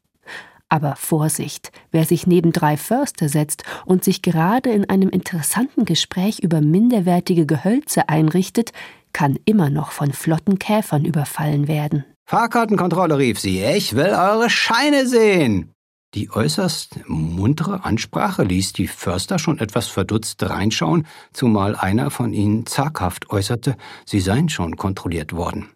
[0.68, 6.40] Aber Vorsicht, wer sich neben drei Förster setzt und sich gerade in einem interessanten Gespräch
[6.40, 8.72] über minderwertige Gehölze einrichtet,
[9.12, 12.04] kann immer noch von flotten Käfern überfallen werden.
[12.28, 13.62] Fahrkartenkontrolle rief sie.
[13.62, 15.72] Ich will eure Scheine sehen.
[16.14, 22.66] Die äußerst muntere Ansprache ließ die Förster schon etwas verdutzt reinschauen, zumal einer von ihnen
[22.66, 25.76] zaghaft äußerte, sie seien schon kontrolliert worden.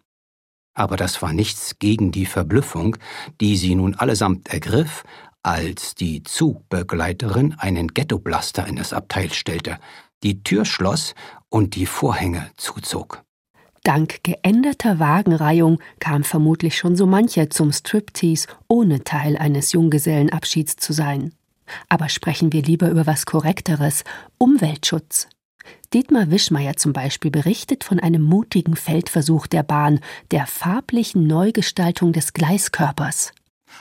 [0.73, 2.97] Aber das war nichts gegen die Verblüffung,
[3.39, 5.03] die sie nun allesamt ergriff,
[5.43, 9.77] als die Zugbegleiterin einen Ghettoblaster in das Abteil stellte,
[10.23, 11.15] die Tür schloss
[11.49, 13.23] und die Vorhänge zuzog.
[13.83, 20.93] Dank geänderter Wagenreihung kam vermutlich schon so mancher zum Striptease, ohne Teil eines Junggesellenabschieds zu
[20.93, 21.33] sein.
[21.89, 24.03] Aber sprechen wir lieber über was Korrekteres
[24.37, 25.27] Umweltschutz.
[25.93, 29.99] Dietmar Wischmeier zum Beispiel berichtet von einem mutigen Feldversuch der Bahn,
[30.31, 33.33] der farblichen Neugestaltung des Gleiskörpers.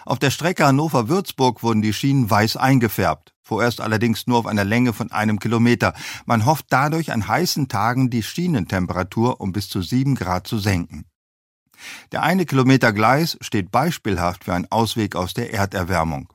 [0.05, 4.93] Auf der Strecke Hannover-Würzburg wurden die Schienen weiß eingefärbt, vorerst allerdings nur auf einer Länge
[4.93, 5.95] von einem Kilometer.
[6.27, 11.07] Man hofft dadurch an heißen Tagen die Schienentemperatur um bis zu sieben Grad zu senken.
[12.13, 16.33] Der eine Kilometer Gleis steht beispielhaft für einen Ausweg aus der Erderwärmung.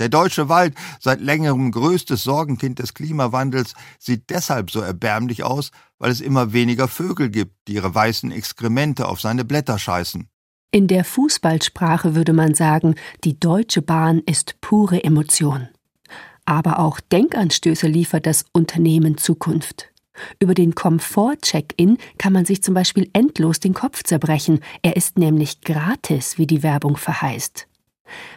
[0.00, 6.10] Der deutsche Wald, seit längerem größtes Sorgenkind des Klimawandels, sieht deshalb so erbärmlich aus, weil
[6.10, 10.26] es immer weniger Vögel gibt, die ihre weißen Exkremente auf seine Blätter scheißen.
[10.72, 12.94] In der Fußballsprache würde man sagen,
[13.24, 15.68] die Deutsche Bahn ist pure Emotion.
[16.46, 19.90] Aber auch Denkanstöße liefert das Unternehmen Zukunft.
[20.38, 24.60] Über den Komfort-Check-In kann man sich zum Beispiel endlos den Kopf zerbrechen.
[24.80, 27.66] Er ist nämlich gratis, wie die Werbung verheißt.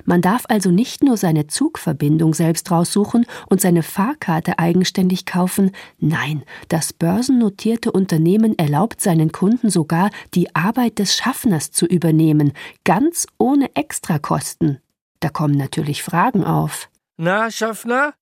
[0.05, 6.43] Man darf also nicht nur seine Zugverbindung selbst raussuchen und seine Fahrkarte eigenständig kaufen, nein,
[6.69, 12.53] das börsennotierte Unternehmen erlaubt seinen Kunden sogar, die Arbeit des Schaffners zu übernehmen,
[12.83, 14.79] ganz ohne Extrakosten.
[15.19, 16.89] Da kommen natürlich Fragen auf.
[17.17, 18.13] Na, Schaffner?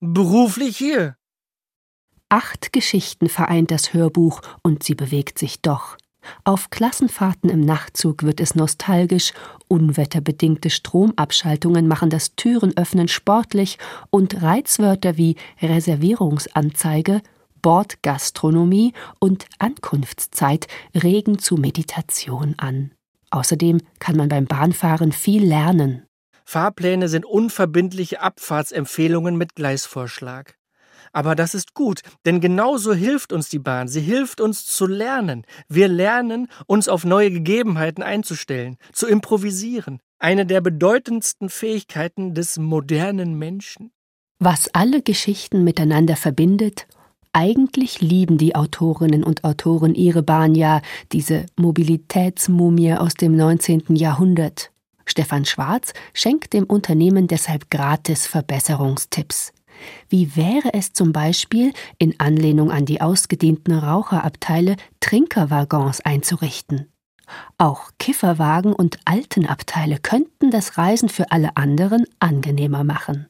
[0.00, 1.16] Beruflich hier?
[2.28, 5.96] Acht Geschichten vereint das Hörbuch und sie bewegt sich doch.
[6.44, 9.32] Auf Klassenfahrten im Nachtzug wird es nostalgisch,
[9.68, 13.78] unwetterbedingte Stromabschaltungen machen das Türenöffnen sportlich
[14.10, 17.22] und Reizwörter wie Reservierungsanzeige,
[17.62, 22.92] Bordgastronomie und Ankunftszeit regen zu Meditation an.
[23.30, 26.04] Außerdem kann man beim Bahnfahren viel lernen.
[26.44, 30.56] Fahrpläne sind unverbindliche Abfahrtsempfehlungen mit Gleisvorschlag.
[31.12, 33.86] Aber das ist gut, denn genauso hilft uns die Bahn.
[33.86, 35.44] Sie hilft uns zu lernen.
[35.68, 40.00] Wir lernen, uns auf neue Gegebenheiten einzustellen, zu improvisieren.
[40.18, 43.92] Eine der bedeutendsten Fähigkeiten des modernen Menschen.
[44.38, 46.86] Was alle Geschichten miteinander verbindet,
[47.32, 50.82] eigentlich lieben die Autorinnen und Autoren ihre Bahn ja,
[51.12, 53.96] diese Mobilitätsmumie aus dem 19.
[53.96, 54.70] Jahrhundert.
[55.06, 59.52] Stefan Schwarz schenkt dem Unternehmen deshalb gratis Verbesserungstipps.
[60.08, 66.92] Wie wäre es zum Beispiel, in Anlehnung an die ausgedehnten Raucherabteile Trinkerwaggons einzurichten?
[67.58, 73.26] Auch Kifferwagen und Altenabteile könnten das Reisen für alle anderen angenehmer machen.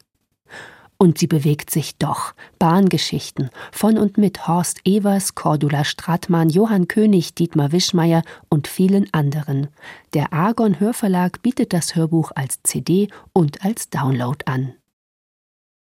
[0.98, 2.32] Und sie bewegt sich doch.
[2.60, 9.66] Bahngeschichten von und mit Horst Evers, Cordula Strattmann, Johann König, Dietmar Wischmeier und vielen anderen.
[10.14, 14.74] Der Argon Hörverlag bietet das Hörbuch als CD und als Download an.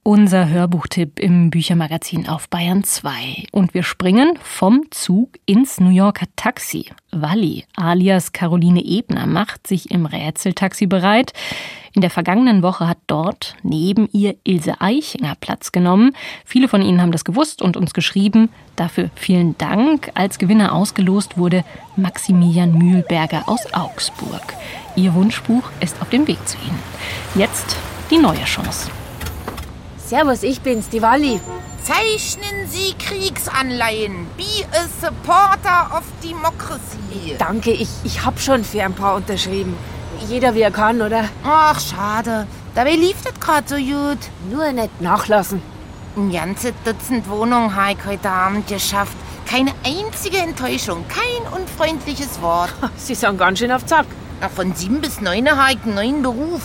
[0.06, 3.46] Unser Hörbuchtipp im Büchermagazin auf Bayern 2.
[3.52, 6.90] Und wir springen vom Zug ins New Yorker Taxi.
[7.10, 11.32] Walli, alias Caroline Ebner, macht sich im Rätseltaxi bereit.
[11.94, 16.14] In der vergangenen Woche hat dort neben ihr Ilse Eichinger Platz genommen.
[16.44, 18.50] Viele von Ihnen haben das gewusst und uns geschrieben.
[18.76, 20.12] Dafür vielen Dank.
[20.12, 21.64] Als Gewinner ausgelost wurde
[21.96, 24.52] Maximilian Mühlberger aus Augsburg.
[24.96, 26.78] Ihr Wunschbuch ist auf dem Weg zu Ihnen.
[27.34, 27.78] Jetzt
[28.10, 28.90] die neue Chance.
[30.06, 31.40] Servus, ich bin's, die Walli.
[31.82, 34.26] Zeichnen Sie Kriegsanleihen.
[34.36, 37.36] Be a supporter of democracy.
[37.38, 39.74] Danke, ich, ich hab schon für ein paar unterschrieben.
[40.28, 41.24] Jeder wie er kann, oder?
[41.42, 42.46] Ach, schade.
[42.74, 44.18] Dabei lief das gerade so gut.
[44.50, 45.62] Nur nicht nachlassen.
[46.16, 49.16] Ein ganzes Dutzend Wohnungen habe ich heute Abend geschafft.
[49.48, 52.72] Keine einzige Enttäuschung, kein unfreundliches Wort.
[52.96, 54.06] Sie sind ganz schön auf Zack.
[54.54, 56.62] Von sieben bis neun habe ich einen neuen Beruf.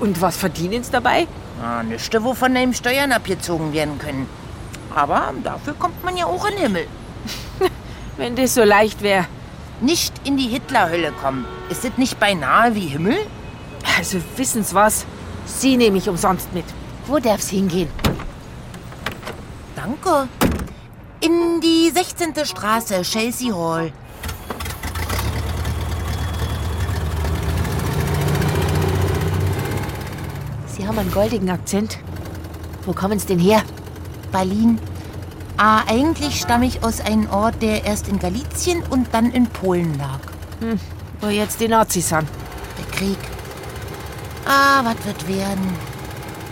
[0.00, 1.26] Und was verdienen Sie dabei?
[1.62, 4.28] Ah, nichts, wovon einem Steuern abgezogen werden können.
[4.94, 6.86] Aber dafür kommt man ja auch in den Himmel.
[8.16, 9.26] Wenn das so leicht wäre.
[9.80, 11.44] Nicht in die Hitlerhölle kommen.
[11.68, 13.18] Ist das nicht beinahe wie Himmel?
[13.98, 15.04] Also wissen Sie was?
[15.44, 16.64] Sie nehme ich umsonst mit.
[17.06, 17.88] Wo darf's hingehen?
[19.74, 20.28] Danke.
[21.20, 22.44] In die 16.
[22.44, 23.92] Straße, Chelsea Hall.
[30.98, 31.98] Einen goldigen Akzent.
[32.84, 33.62] Wo kommen Sie denn her?
[34.32, 34.78] Berlin.
[35.56, 39.96] Ah, eigentlich stamme ich aus einem Ort, der erst in Galizien und dann in Polen
[39.98, 40.20] lag.
[40.60, 40.78] Hm,
[41.20, 42.28] wo jetzt die Nazis sind.
[42.78, 43.18] Der Krieg.
[44.46, 45.74] Ah, was wird werden?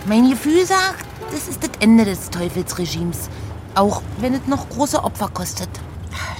[0.05, 3.29] Mein Gefühl sagt, das ist das Ende des Teufelsregimes.
[3.75, 5.69] Auch wenn es noch große Opfer kostet.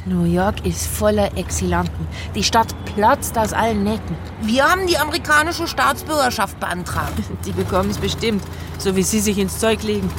[0.06, 2.08] New York ist voller Exilanten.
[2.36, 4.16] Die Stadt platzt aus allen Nähten.
[4.42, 7.14] Wir haben die amerikanische Staatsbürgerschaft beantragt.
[7.46, 8.44] Die bekommen es bestimmt,
[8.80, 10.10] so wie Sie sich ins Zeug legen.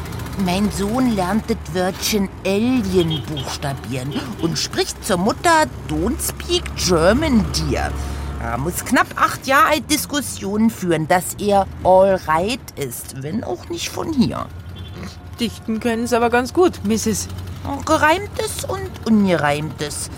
[0.45, 4.13] Mein Sohn lernt das Wörtchen Alien buchstabieren
[4.43, 7.91] und spricht zur Mutter Don't speak German, dear.
[8.43, 13.71] Er muss knapp acht Jahre alt Diskussionen führen, dass er all right ist, wenn auch
[13.71, 14.47] nicht von hier.
[15.41, 17.29] Dichten können Sie aber ganz gut, Mrs.
[17.87, 20.11] Gereimtes und Ungereimtes.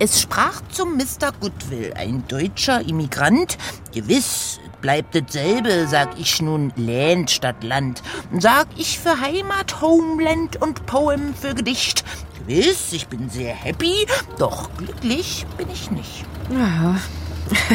[0.00, 1.30] Es sprach zum Mr.
[1.40, 3.56] Goodwill, ein deutscher Immigrant.
[3.92, 8.02] Gewiss, bleibt dasselbe, sag ich nun Land statt Land.
[8.36, 12.04] Sag ich für Heimat, Homeland und Poem für Gedicht.
[12.40, 16.24] Gewiss, ich bin sehr happy, doch glücklich bin ich nicht.
[16.50, 16.96] Ja.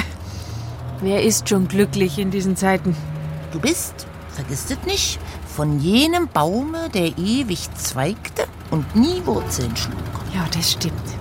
[1.02, 2.98] Wer ist schon glücklich in diesen Zeiten?
[3.54, 9.96] Du bist, vergiss es nicht, von jenem Baume, der ewig zweigte und nie Wurzeln schlug.
[10.36, 11.19] Ja, das stimmt.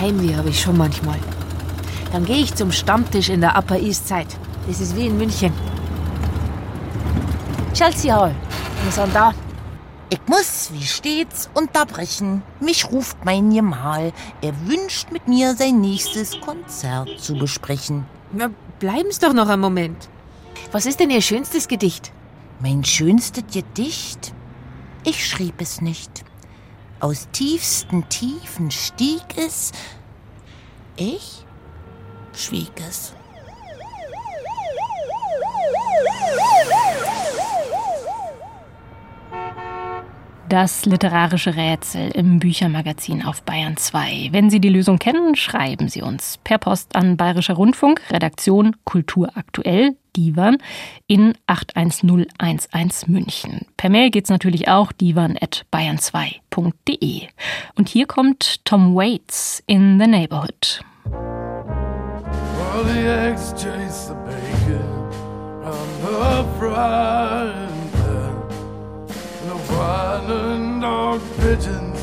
[0.00, 1.18] Heimweh habe ich schon manchmal.
[2.12, 4.28] Dann gehe ich zum Stammtisch in der Upper East Side.
[4.66, 5.52] Das ist wie in München.
[7.74, 8.34] Chelsea Hall.
[8.82, 9.32] Wir sind da.
[10.08, 12.42] Ich muss, wie stets, unterbrechen.
[12.60, 14.12] Mich ruft mein Gemahl.
[14.40, 18.06] Er wünscht mit mir sein nächstes Konzert zu besprechen.
[18.32, 20.08] Na, bleiben Sie doch noch einen Moment.
[20.72, 22.12] Was ist denn Ihr schönstes Gedicht?
[22.58, 24.32] Mein schönstes Gedicht?
[25.04, 26.24] Ich schrieb es nicht.
[27.00, 29.72] Aus tiefsten Tiefen stieg es.
[30.96, 31.46] Ich
[32.34, 33.14] schwieg es.
[40.50, 44.28] Das literarische Rätsel im Büchermagazin auf Bayern 2.
[44.32, 49.30] Wenn Sie die Lösung kennen, schreiben Sie uns per Post an Bayerischer Rundfunk, Redaktion Kultur
[49.36, 50.56] aktuell, Divan
[51.06, 53.66] in 81011 München.
[53.76, 57.28] Per Mail geht's natürlich auch divan@bayern2.de.
[57.76, 60.80] Und hier kommt Tom Waits in the Neighborhood.
[61.04, 65.10] Well, the eggs chase the bacon
[65.64, 68.36] on the frying pan.
[69.46, 69.56] The
[70.30, 71.98] and dog pigeons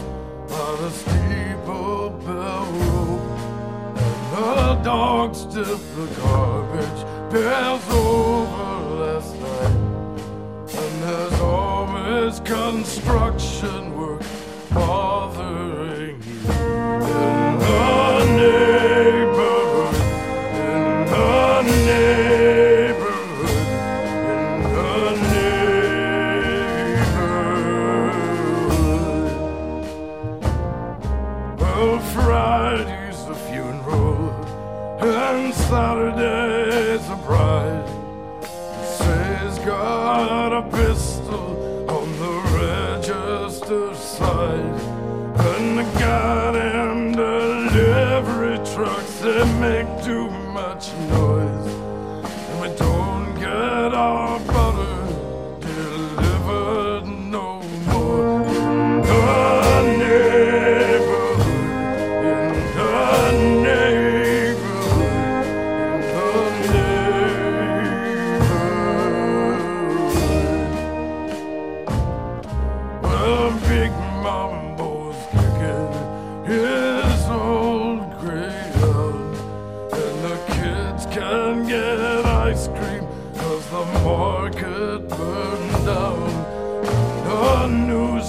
[0.49, 3.21] on the steeple bell rope.
[3.95, 7.05] And the dogs stiff the garbage
[7.43, 9.75] pails over last night.
[10.81, 14.23] And there's always construction work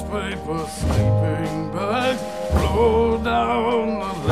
[0.09, 4.28] newspaper sleeping bags blow down the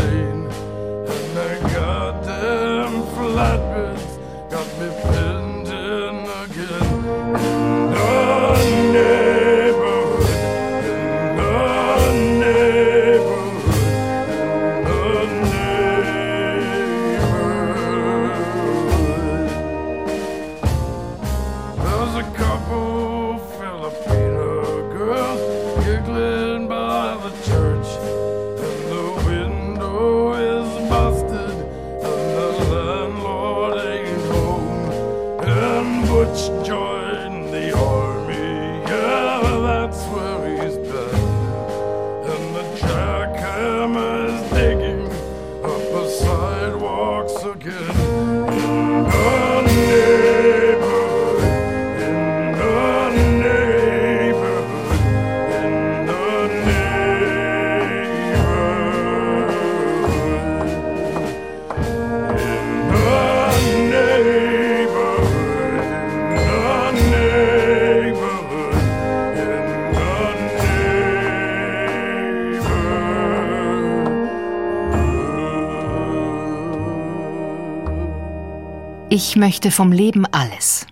[79.37, 80.87] Ich möchte vom Leben alles.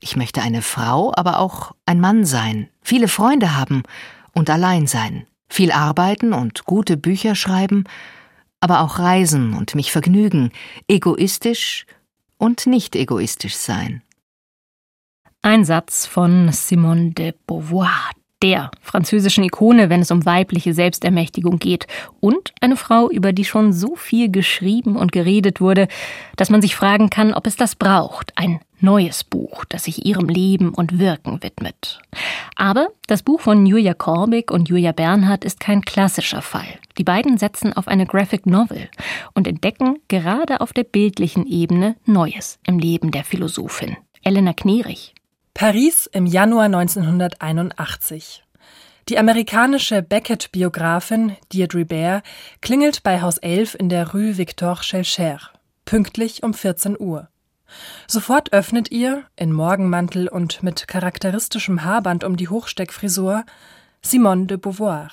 [0.00, 3.84] Ich möchte eine Frau, aber auch ein Mann sein, viele Freunde haben
[4.34, 7.84] und allein sein, viel arbeiten und gute Bücher schreiben,
[8.60, 10.52] aber auch reisen und mich vergnügen,
[10.88, 11.86] egoistisch
[12.36, 14.02] und nicht egoistisch sein.
[15.40, 18.10] Ein Satz von Simone de Beauvoir,
[18.42, 21.86] der französischen Ikone, wenn es um weibliche Selbstermächtigung geht,
[22.20, 25.88] und eine Frau, über die schon so viel geschrieben und geredet wurde,
[26.36, 30.28] dass man sich fragen kann, ob es das braucht, ein neues Buch, das sich ihrem
[30.28, 32.00] Leben und Wirken widmet.
[32.56, 36.66] Aber das Buch von Julia Korbig und Julia Bernhardt ist kein klassischer Fall.
[36.98, 38.88] Die beiden setzen auf eine Graphic Novel
[39.34, 43.96] und entdecken gerade auf der bildlichen Ebene Neues im Leben der Philosophin.
[44.22, 45.14] Elena Knerich.
[45.54, 48.44] Paris im Januar 1981.
[49.08, 52.22] Die amerikanische Beckett-Biografin Deirdre Baer
[52.62, 55.40] klingelt bei Haus 11 in der Rue Victor Schellcher,
[55.84, 57.28] pünktlich um 14 Uhr.
[58.06, 63.44] Sofort öffnet ihr, in Morgenmantel und mit charakteristischem Haarband um die Hochsteckfrisur,
[64.00, 65.10] Simone de Beauvoir.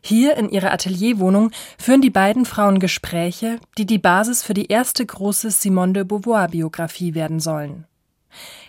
[0.00, 5.04] Hier in ihrer Atelierwohnung führen die beiden Frauen Gespräche, die die Basis für die erste
[5.04, 7.86] große Simone de Beauvoir-Biografie werden sollen.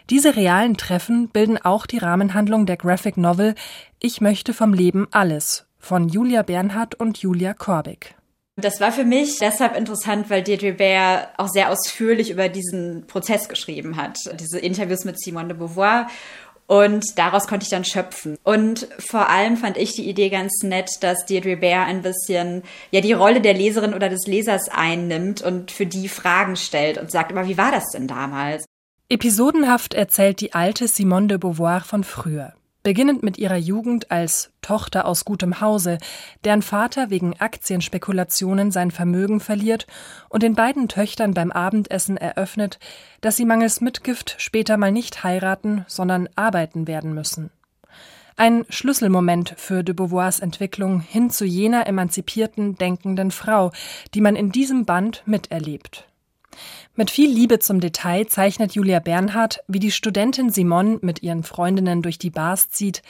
[0.09, 3.55] Diese realen Treffen bilden auch die Rahmenhandlung der Graphic Novel
[3.99, 8.15] Ich möchte vom Leben alles von Julia Bernhardt und Julia Korbig.
[8.55, 13.49] Das war für mich deshalb interessant, weil Deirdre Baer auch sehr ausführlich über diesen Prozess
[13.49, 14.17] geschrieben hat.
[14.39, 16.07] Diese Interviews mit Simone de Beauvoir.
[16.67, 18.37] Und daraus konnte ich dann schöpfen.
[18.43, 23.01] Und vor allem fand ich die Idee ganz nett, dass Deirdre Baer ein bisschen ja
[23.01, 27.31] die Rolle der Leserin oder des Lesers einnimmt und für die Fragen stellt und sagt,
[27.31, 28.65] aber wie war das denn damals?
[29.09, 32.51] Episodenhaft erzählt die alte Simone de Beauvoir von früher,
[32.83, 35.97] beginnend mit ihrer Jugend als Tochter aus gutem Hause,
[36.43, 39.87] deren Vater wegen Aktienspekulationen sein Vermögen verliert
[40.27, 42.79] und den beiden Töchtern beim Abendessen eröffnet,
[43.21, 47.49] dass sie mangels Mitgift später mal nicht heiraten, sondern arbeiten werden müssen.
[48.35, 53.71] Ein Schlüsselmoment für de Beauvoirs Entwicklung hin zu jener emanzipierten, denkenden Frau,
[54.13, 56.06] die man in diesem Band miterlebt.
[56.95, 62.01] Mit viel Liebe zum Detail zeichnet Julia Bernhardt, wie die Studentin Simone mit ihren Freundinnen
[62.01, 63.01] durch die Bars zieht,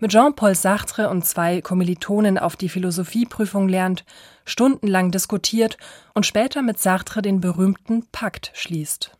[0.00, 4.04] mit Jean-Paul Sartre und zwei Kommilitonen auf die Philosophieprüfung lernt,
[4.44, 5.76] stundenlang diskutiert
[6.14, 9.12] und später mit Sartre den berühmten Pakt schließt.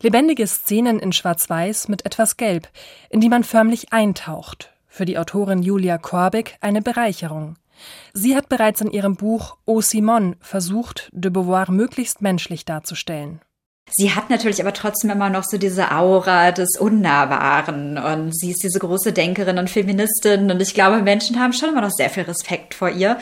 [0.00, 2.68] Lebendige Szenen in Schwarz-Weiß mit etwas Gelb,
[3.10, 4.72] in die man förmlich eintaucht.
[4.86, 7.56] Für die Autorin Julia Korbig eine Bereicherung.
[8.12, 13.40] Sie hat bereits in ihrem Buch O Simone versucht, de Beauvoir möglichst menschlich darzustellen.
[13.90, 18.62] Sie hat natürlich aber trotzdem immer noch so diese Aura des Unnahbaren und sie ist
[18.62, 22.22] diese große Denkerin und Feministin und ich glaube, Menschen haben schon immer noch sehr viel
[22.22, 23.18] Respekt vor ihr.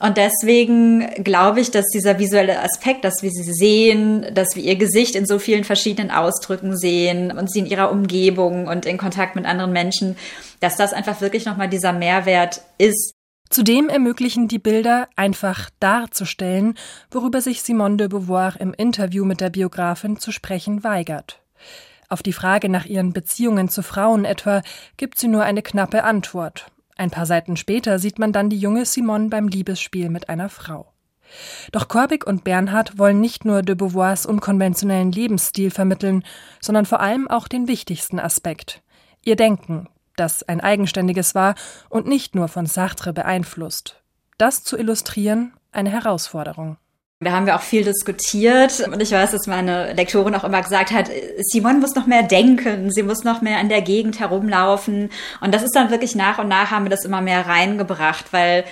[0.00, 4.76] Und deswegen glaube ich, dass dieser visuelle Aspekt, dass wir sie sehen, dass wir ihr
[4.76, 9.36] Gesicht in so vielen verschiedenen Ausdrücken sehen und sie in ihrer Umgebung und in Kontakt
[9.36, 10.16] mit anderen Menschen,
[10.60, 13.13] dass das einfach wirklich nochmal dieser Mehrwert ist,
[13.50, 16.74] Zudem ermöglichen die Bilder, einfach darzustellen,
[17.10, 21.40] worüber sich Simone de Beauvoir im Interview mit der Biografin zu sprechen weigert.
[22.08, 24.62] Auf die Frage nach ihren Beziehungen zu Frauen etwa
[24.96, 26.66] gibt sie nur eine knappe Antwort.
[26.96, 30.92] Ein paar Seiten später sieht man dann die junge Simone beim Liebesspiel mit einer Frau.
[31.72, 36.24] Doch Korbig und Bernhard wollen nicht nur de Beauvoirs unkonventionellen Lebensstil vermitteln,
[36.60, 38.82] sondern vor allem auch den wichtigsten Aspekt
[39.24, 41.54] ihr Denken, das ein eigenständiges war
[41.88, 44.02] und nicht nur von Sartre beeinflusst.
[44.38, 46.76] Das zu illustrieren, eine Herausforderung.
[47.20, 50.90] Da haben wir auch viel diskutiert und ich weiß, dass meine Lektorin auch immer gesagt
[50.90, 55.10] hat, Simon muss noch mehr denken, sie muss noch mehr in der Gegend herumlaufen
[55.40, 58.64] und das ist dann wirklich nach und nach haben wir das immer mehr reingebracht, weil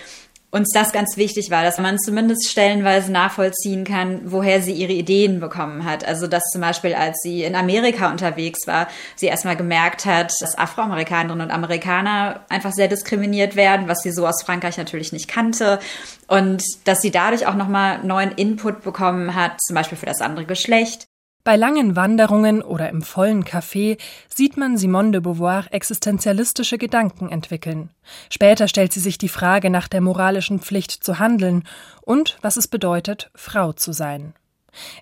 [0.52, 5.40] uns das ganz wichtig war, dass man zumindest stellenweise nachvollziehen kann, woher sie ihre Ideen
[5.40, 6.04] bekommen hat.
[6.04, 8.86] Also dass zum Beispiel, als sie in Amerika unterwegs war,
[9.16, 14.26] sie erstmal gemerkt hat, dass Afroamerikanerinnen und Amerikaner einfach sehr diskriminiert werden, was sie so
[14.26, 15.80] aus Frankreich natürlich nicht kannte.
[16.28, 20.44] Und dass sie dadurch auch nochmal neuen Input bekommen hat, zum Beispiel für das andere
[20.44, 21.06] Geschlecht.
[21.44, 27.90] Bei langen Wanderungen oder im vollen Café sieht man Simone de Beauvoir existenzialistische Gedanken entwickeln.
[28.30, 31.64] Später stellt sie sich die Frage nach der moralischen Pflicht zu handeln
[32.02, 34.34] und was es bedeutet, Frau zu sein.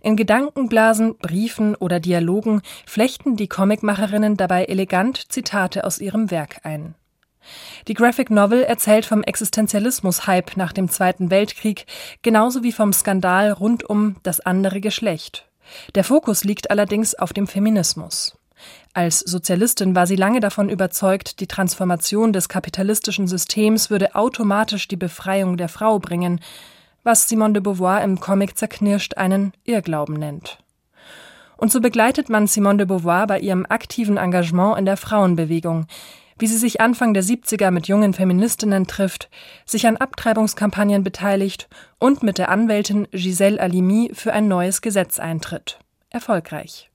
[0.00, 6.94] In Gedankenblasen, Briefen oder Dialogen flechten die Comicmacherinnen dabei elegant Zitate aus ihrem Werk ein.
[7.86, 11.84] Die Graphic Novel erzählt vom Existenzialismus-Hype nach dem Zweiten Weltkrieg,
[12.22, 15.49] genauso wie vom Skandal rund um das andere Geschlecht
[15.94, 18.36] der Fokus liegt allerdings auf dem Feminismus.
[18.92, 24.96] Als Sozialistin war sie lange davon überzeugt, die Transformation des kapitalistischen Systems würde automatisch die
[24.96, 26.40] Befreiung der Frau bringen,
[27.02, 30.58] was Simone de Beauvoir im Comic zerknirscht einen Irrglauben nennt.
[31.56, 35.86] Und so begleitet man Simone de Beauvoir bei ihrem aktiven Engagement in der Frauenbewegung,
[36.40, 39.28] wie sie sich Anfang der 70er mit jungen Feministinnen trifft,
[39.64, 41.68] sich an Abtreibungskampagnen beteiligt
[41.98, 45.78] und mit der Anwältin Giselle Halimi für ein neues Gesetz eintritt.
[46.08, 46.90] Erfolgreich.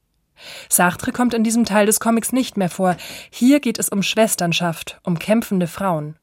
[0.70, 2.98] Sartre kommt in diesem Teil des Comics nicht mehr vor.
[3.30, 6.18] Hier geht es um Schwesternschaft, um kämpfende Frauen.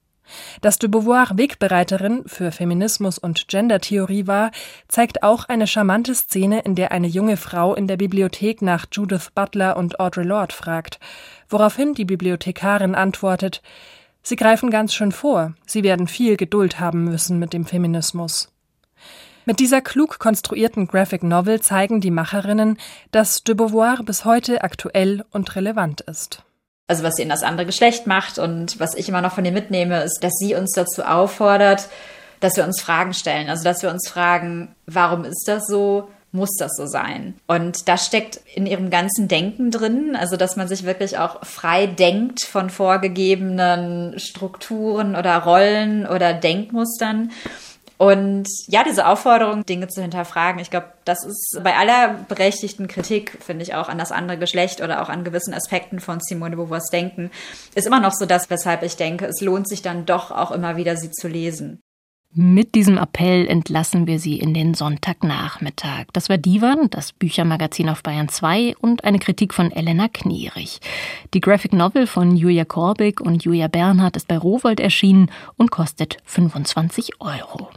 [0.60, 4.50] Dass de Beauvoir Wegbereiterin für Feminismus und Gendertheorie war,
[4.88, 9.30] zeigt auch eine charmante Szene, in der eine junge Frau in der Bibliothek nach Judith
[9.34, 10.98] Butler und Audre Lorde fragt,
[11.48, 13.62] woraufhin die Bibliothekarin antwortet,
[14.24, 18.52] Sie greifen ganz schön vor, Sie werden viel Geduld haben müssen mit dem Feminismus.
[19.44, 22.78] Mit dieser klug konstruierten Graphic Novel zeigen die Macherinnen,
[23.10, 26.44] dass de Beauvoir bis heute aktuell und relevant ist.
[26.92, 29.50] Also was sie in das andere Geschlecht macht und was ich immer noch von ihr
[29.50, 31.88] mitnehme, ist, dass sie uns dazu auffordert,
[32.40, 33.48] dass wir uns Fragen stellen.
[33.48, 36.08] Also dass wir uns fragen, warum ist das so?
[36.32, 37.32] Muss das so sein?
[37.46, 41.86] Und das steckt in ihrem ganzen Denken drin, also dass man sich wirklich auch frei
[41.86, 47.30] denkt von vorgegebenen Strukturen oder Rollen oder Denkmustern
[48.02, 53.38] und ja, diese Aufforderung, Dinge zu hinterfragen, ich glaube, das ist bei aller berechtigten Kritik,
[53.40, 56.56] finde ich auch an das andere Geschlecht oder auch an gewissen Aspekten von Simone de
[56.56, 57.30] Beauvoirs Denken,
[57.76, 60.76] ist immer noch so das, weshalb ich denke, es lohnt sich dann doch auch immer
[60.76, 61.80] wieder, sie zu lesen.
[62.34, 66.06] Mit diesem Appell entlassen wir Sie in den Sonntagnachmittag.
[66.12, 70.80] Das war Divan, das Büchermagazin auf Bayern 2 und eine Kritik von Elena Knierig.
[71.34, 76.16] Die Graphic Novel von Julia Korbig und Julia Bernhardt ist bei Rowold erschienen und kostet
[76.24, 77.68] 25 Euro.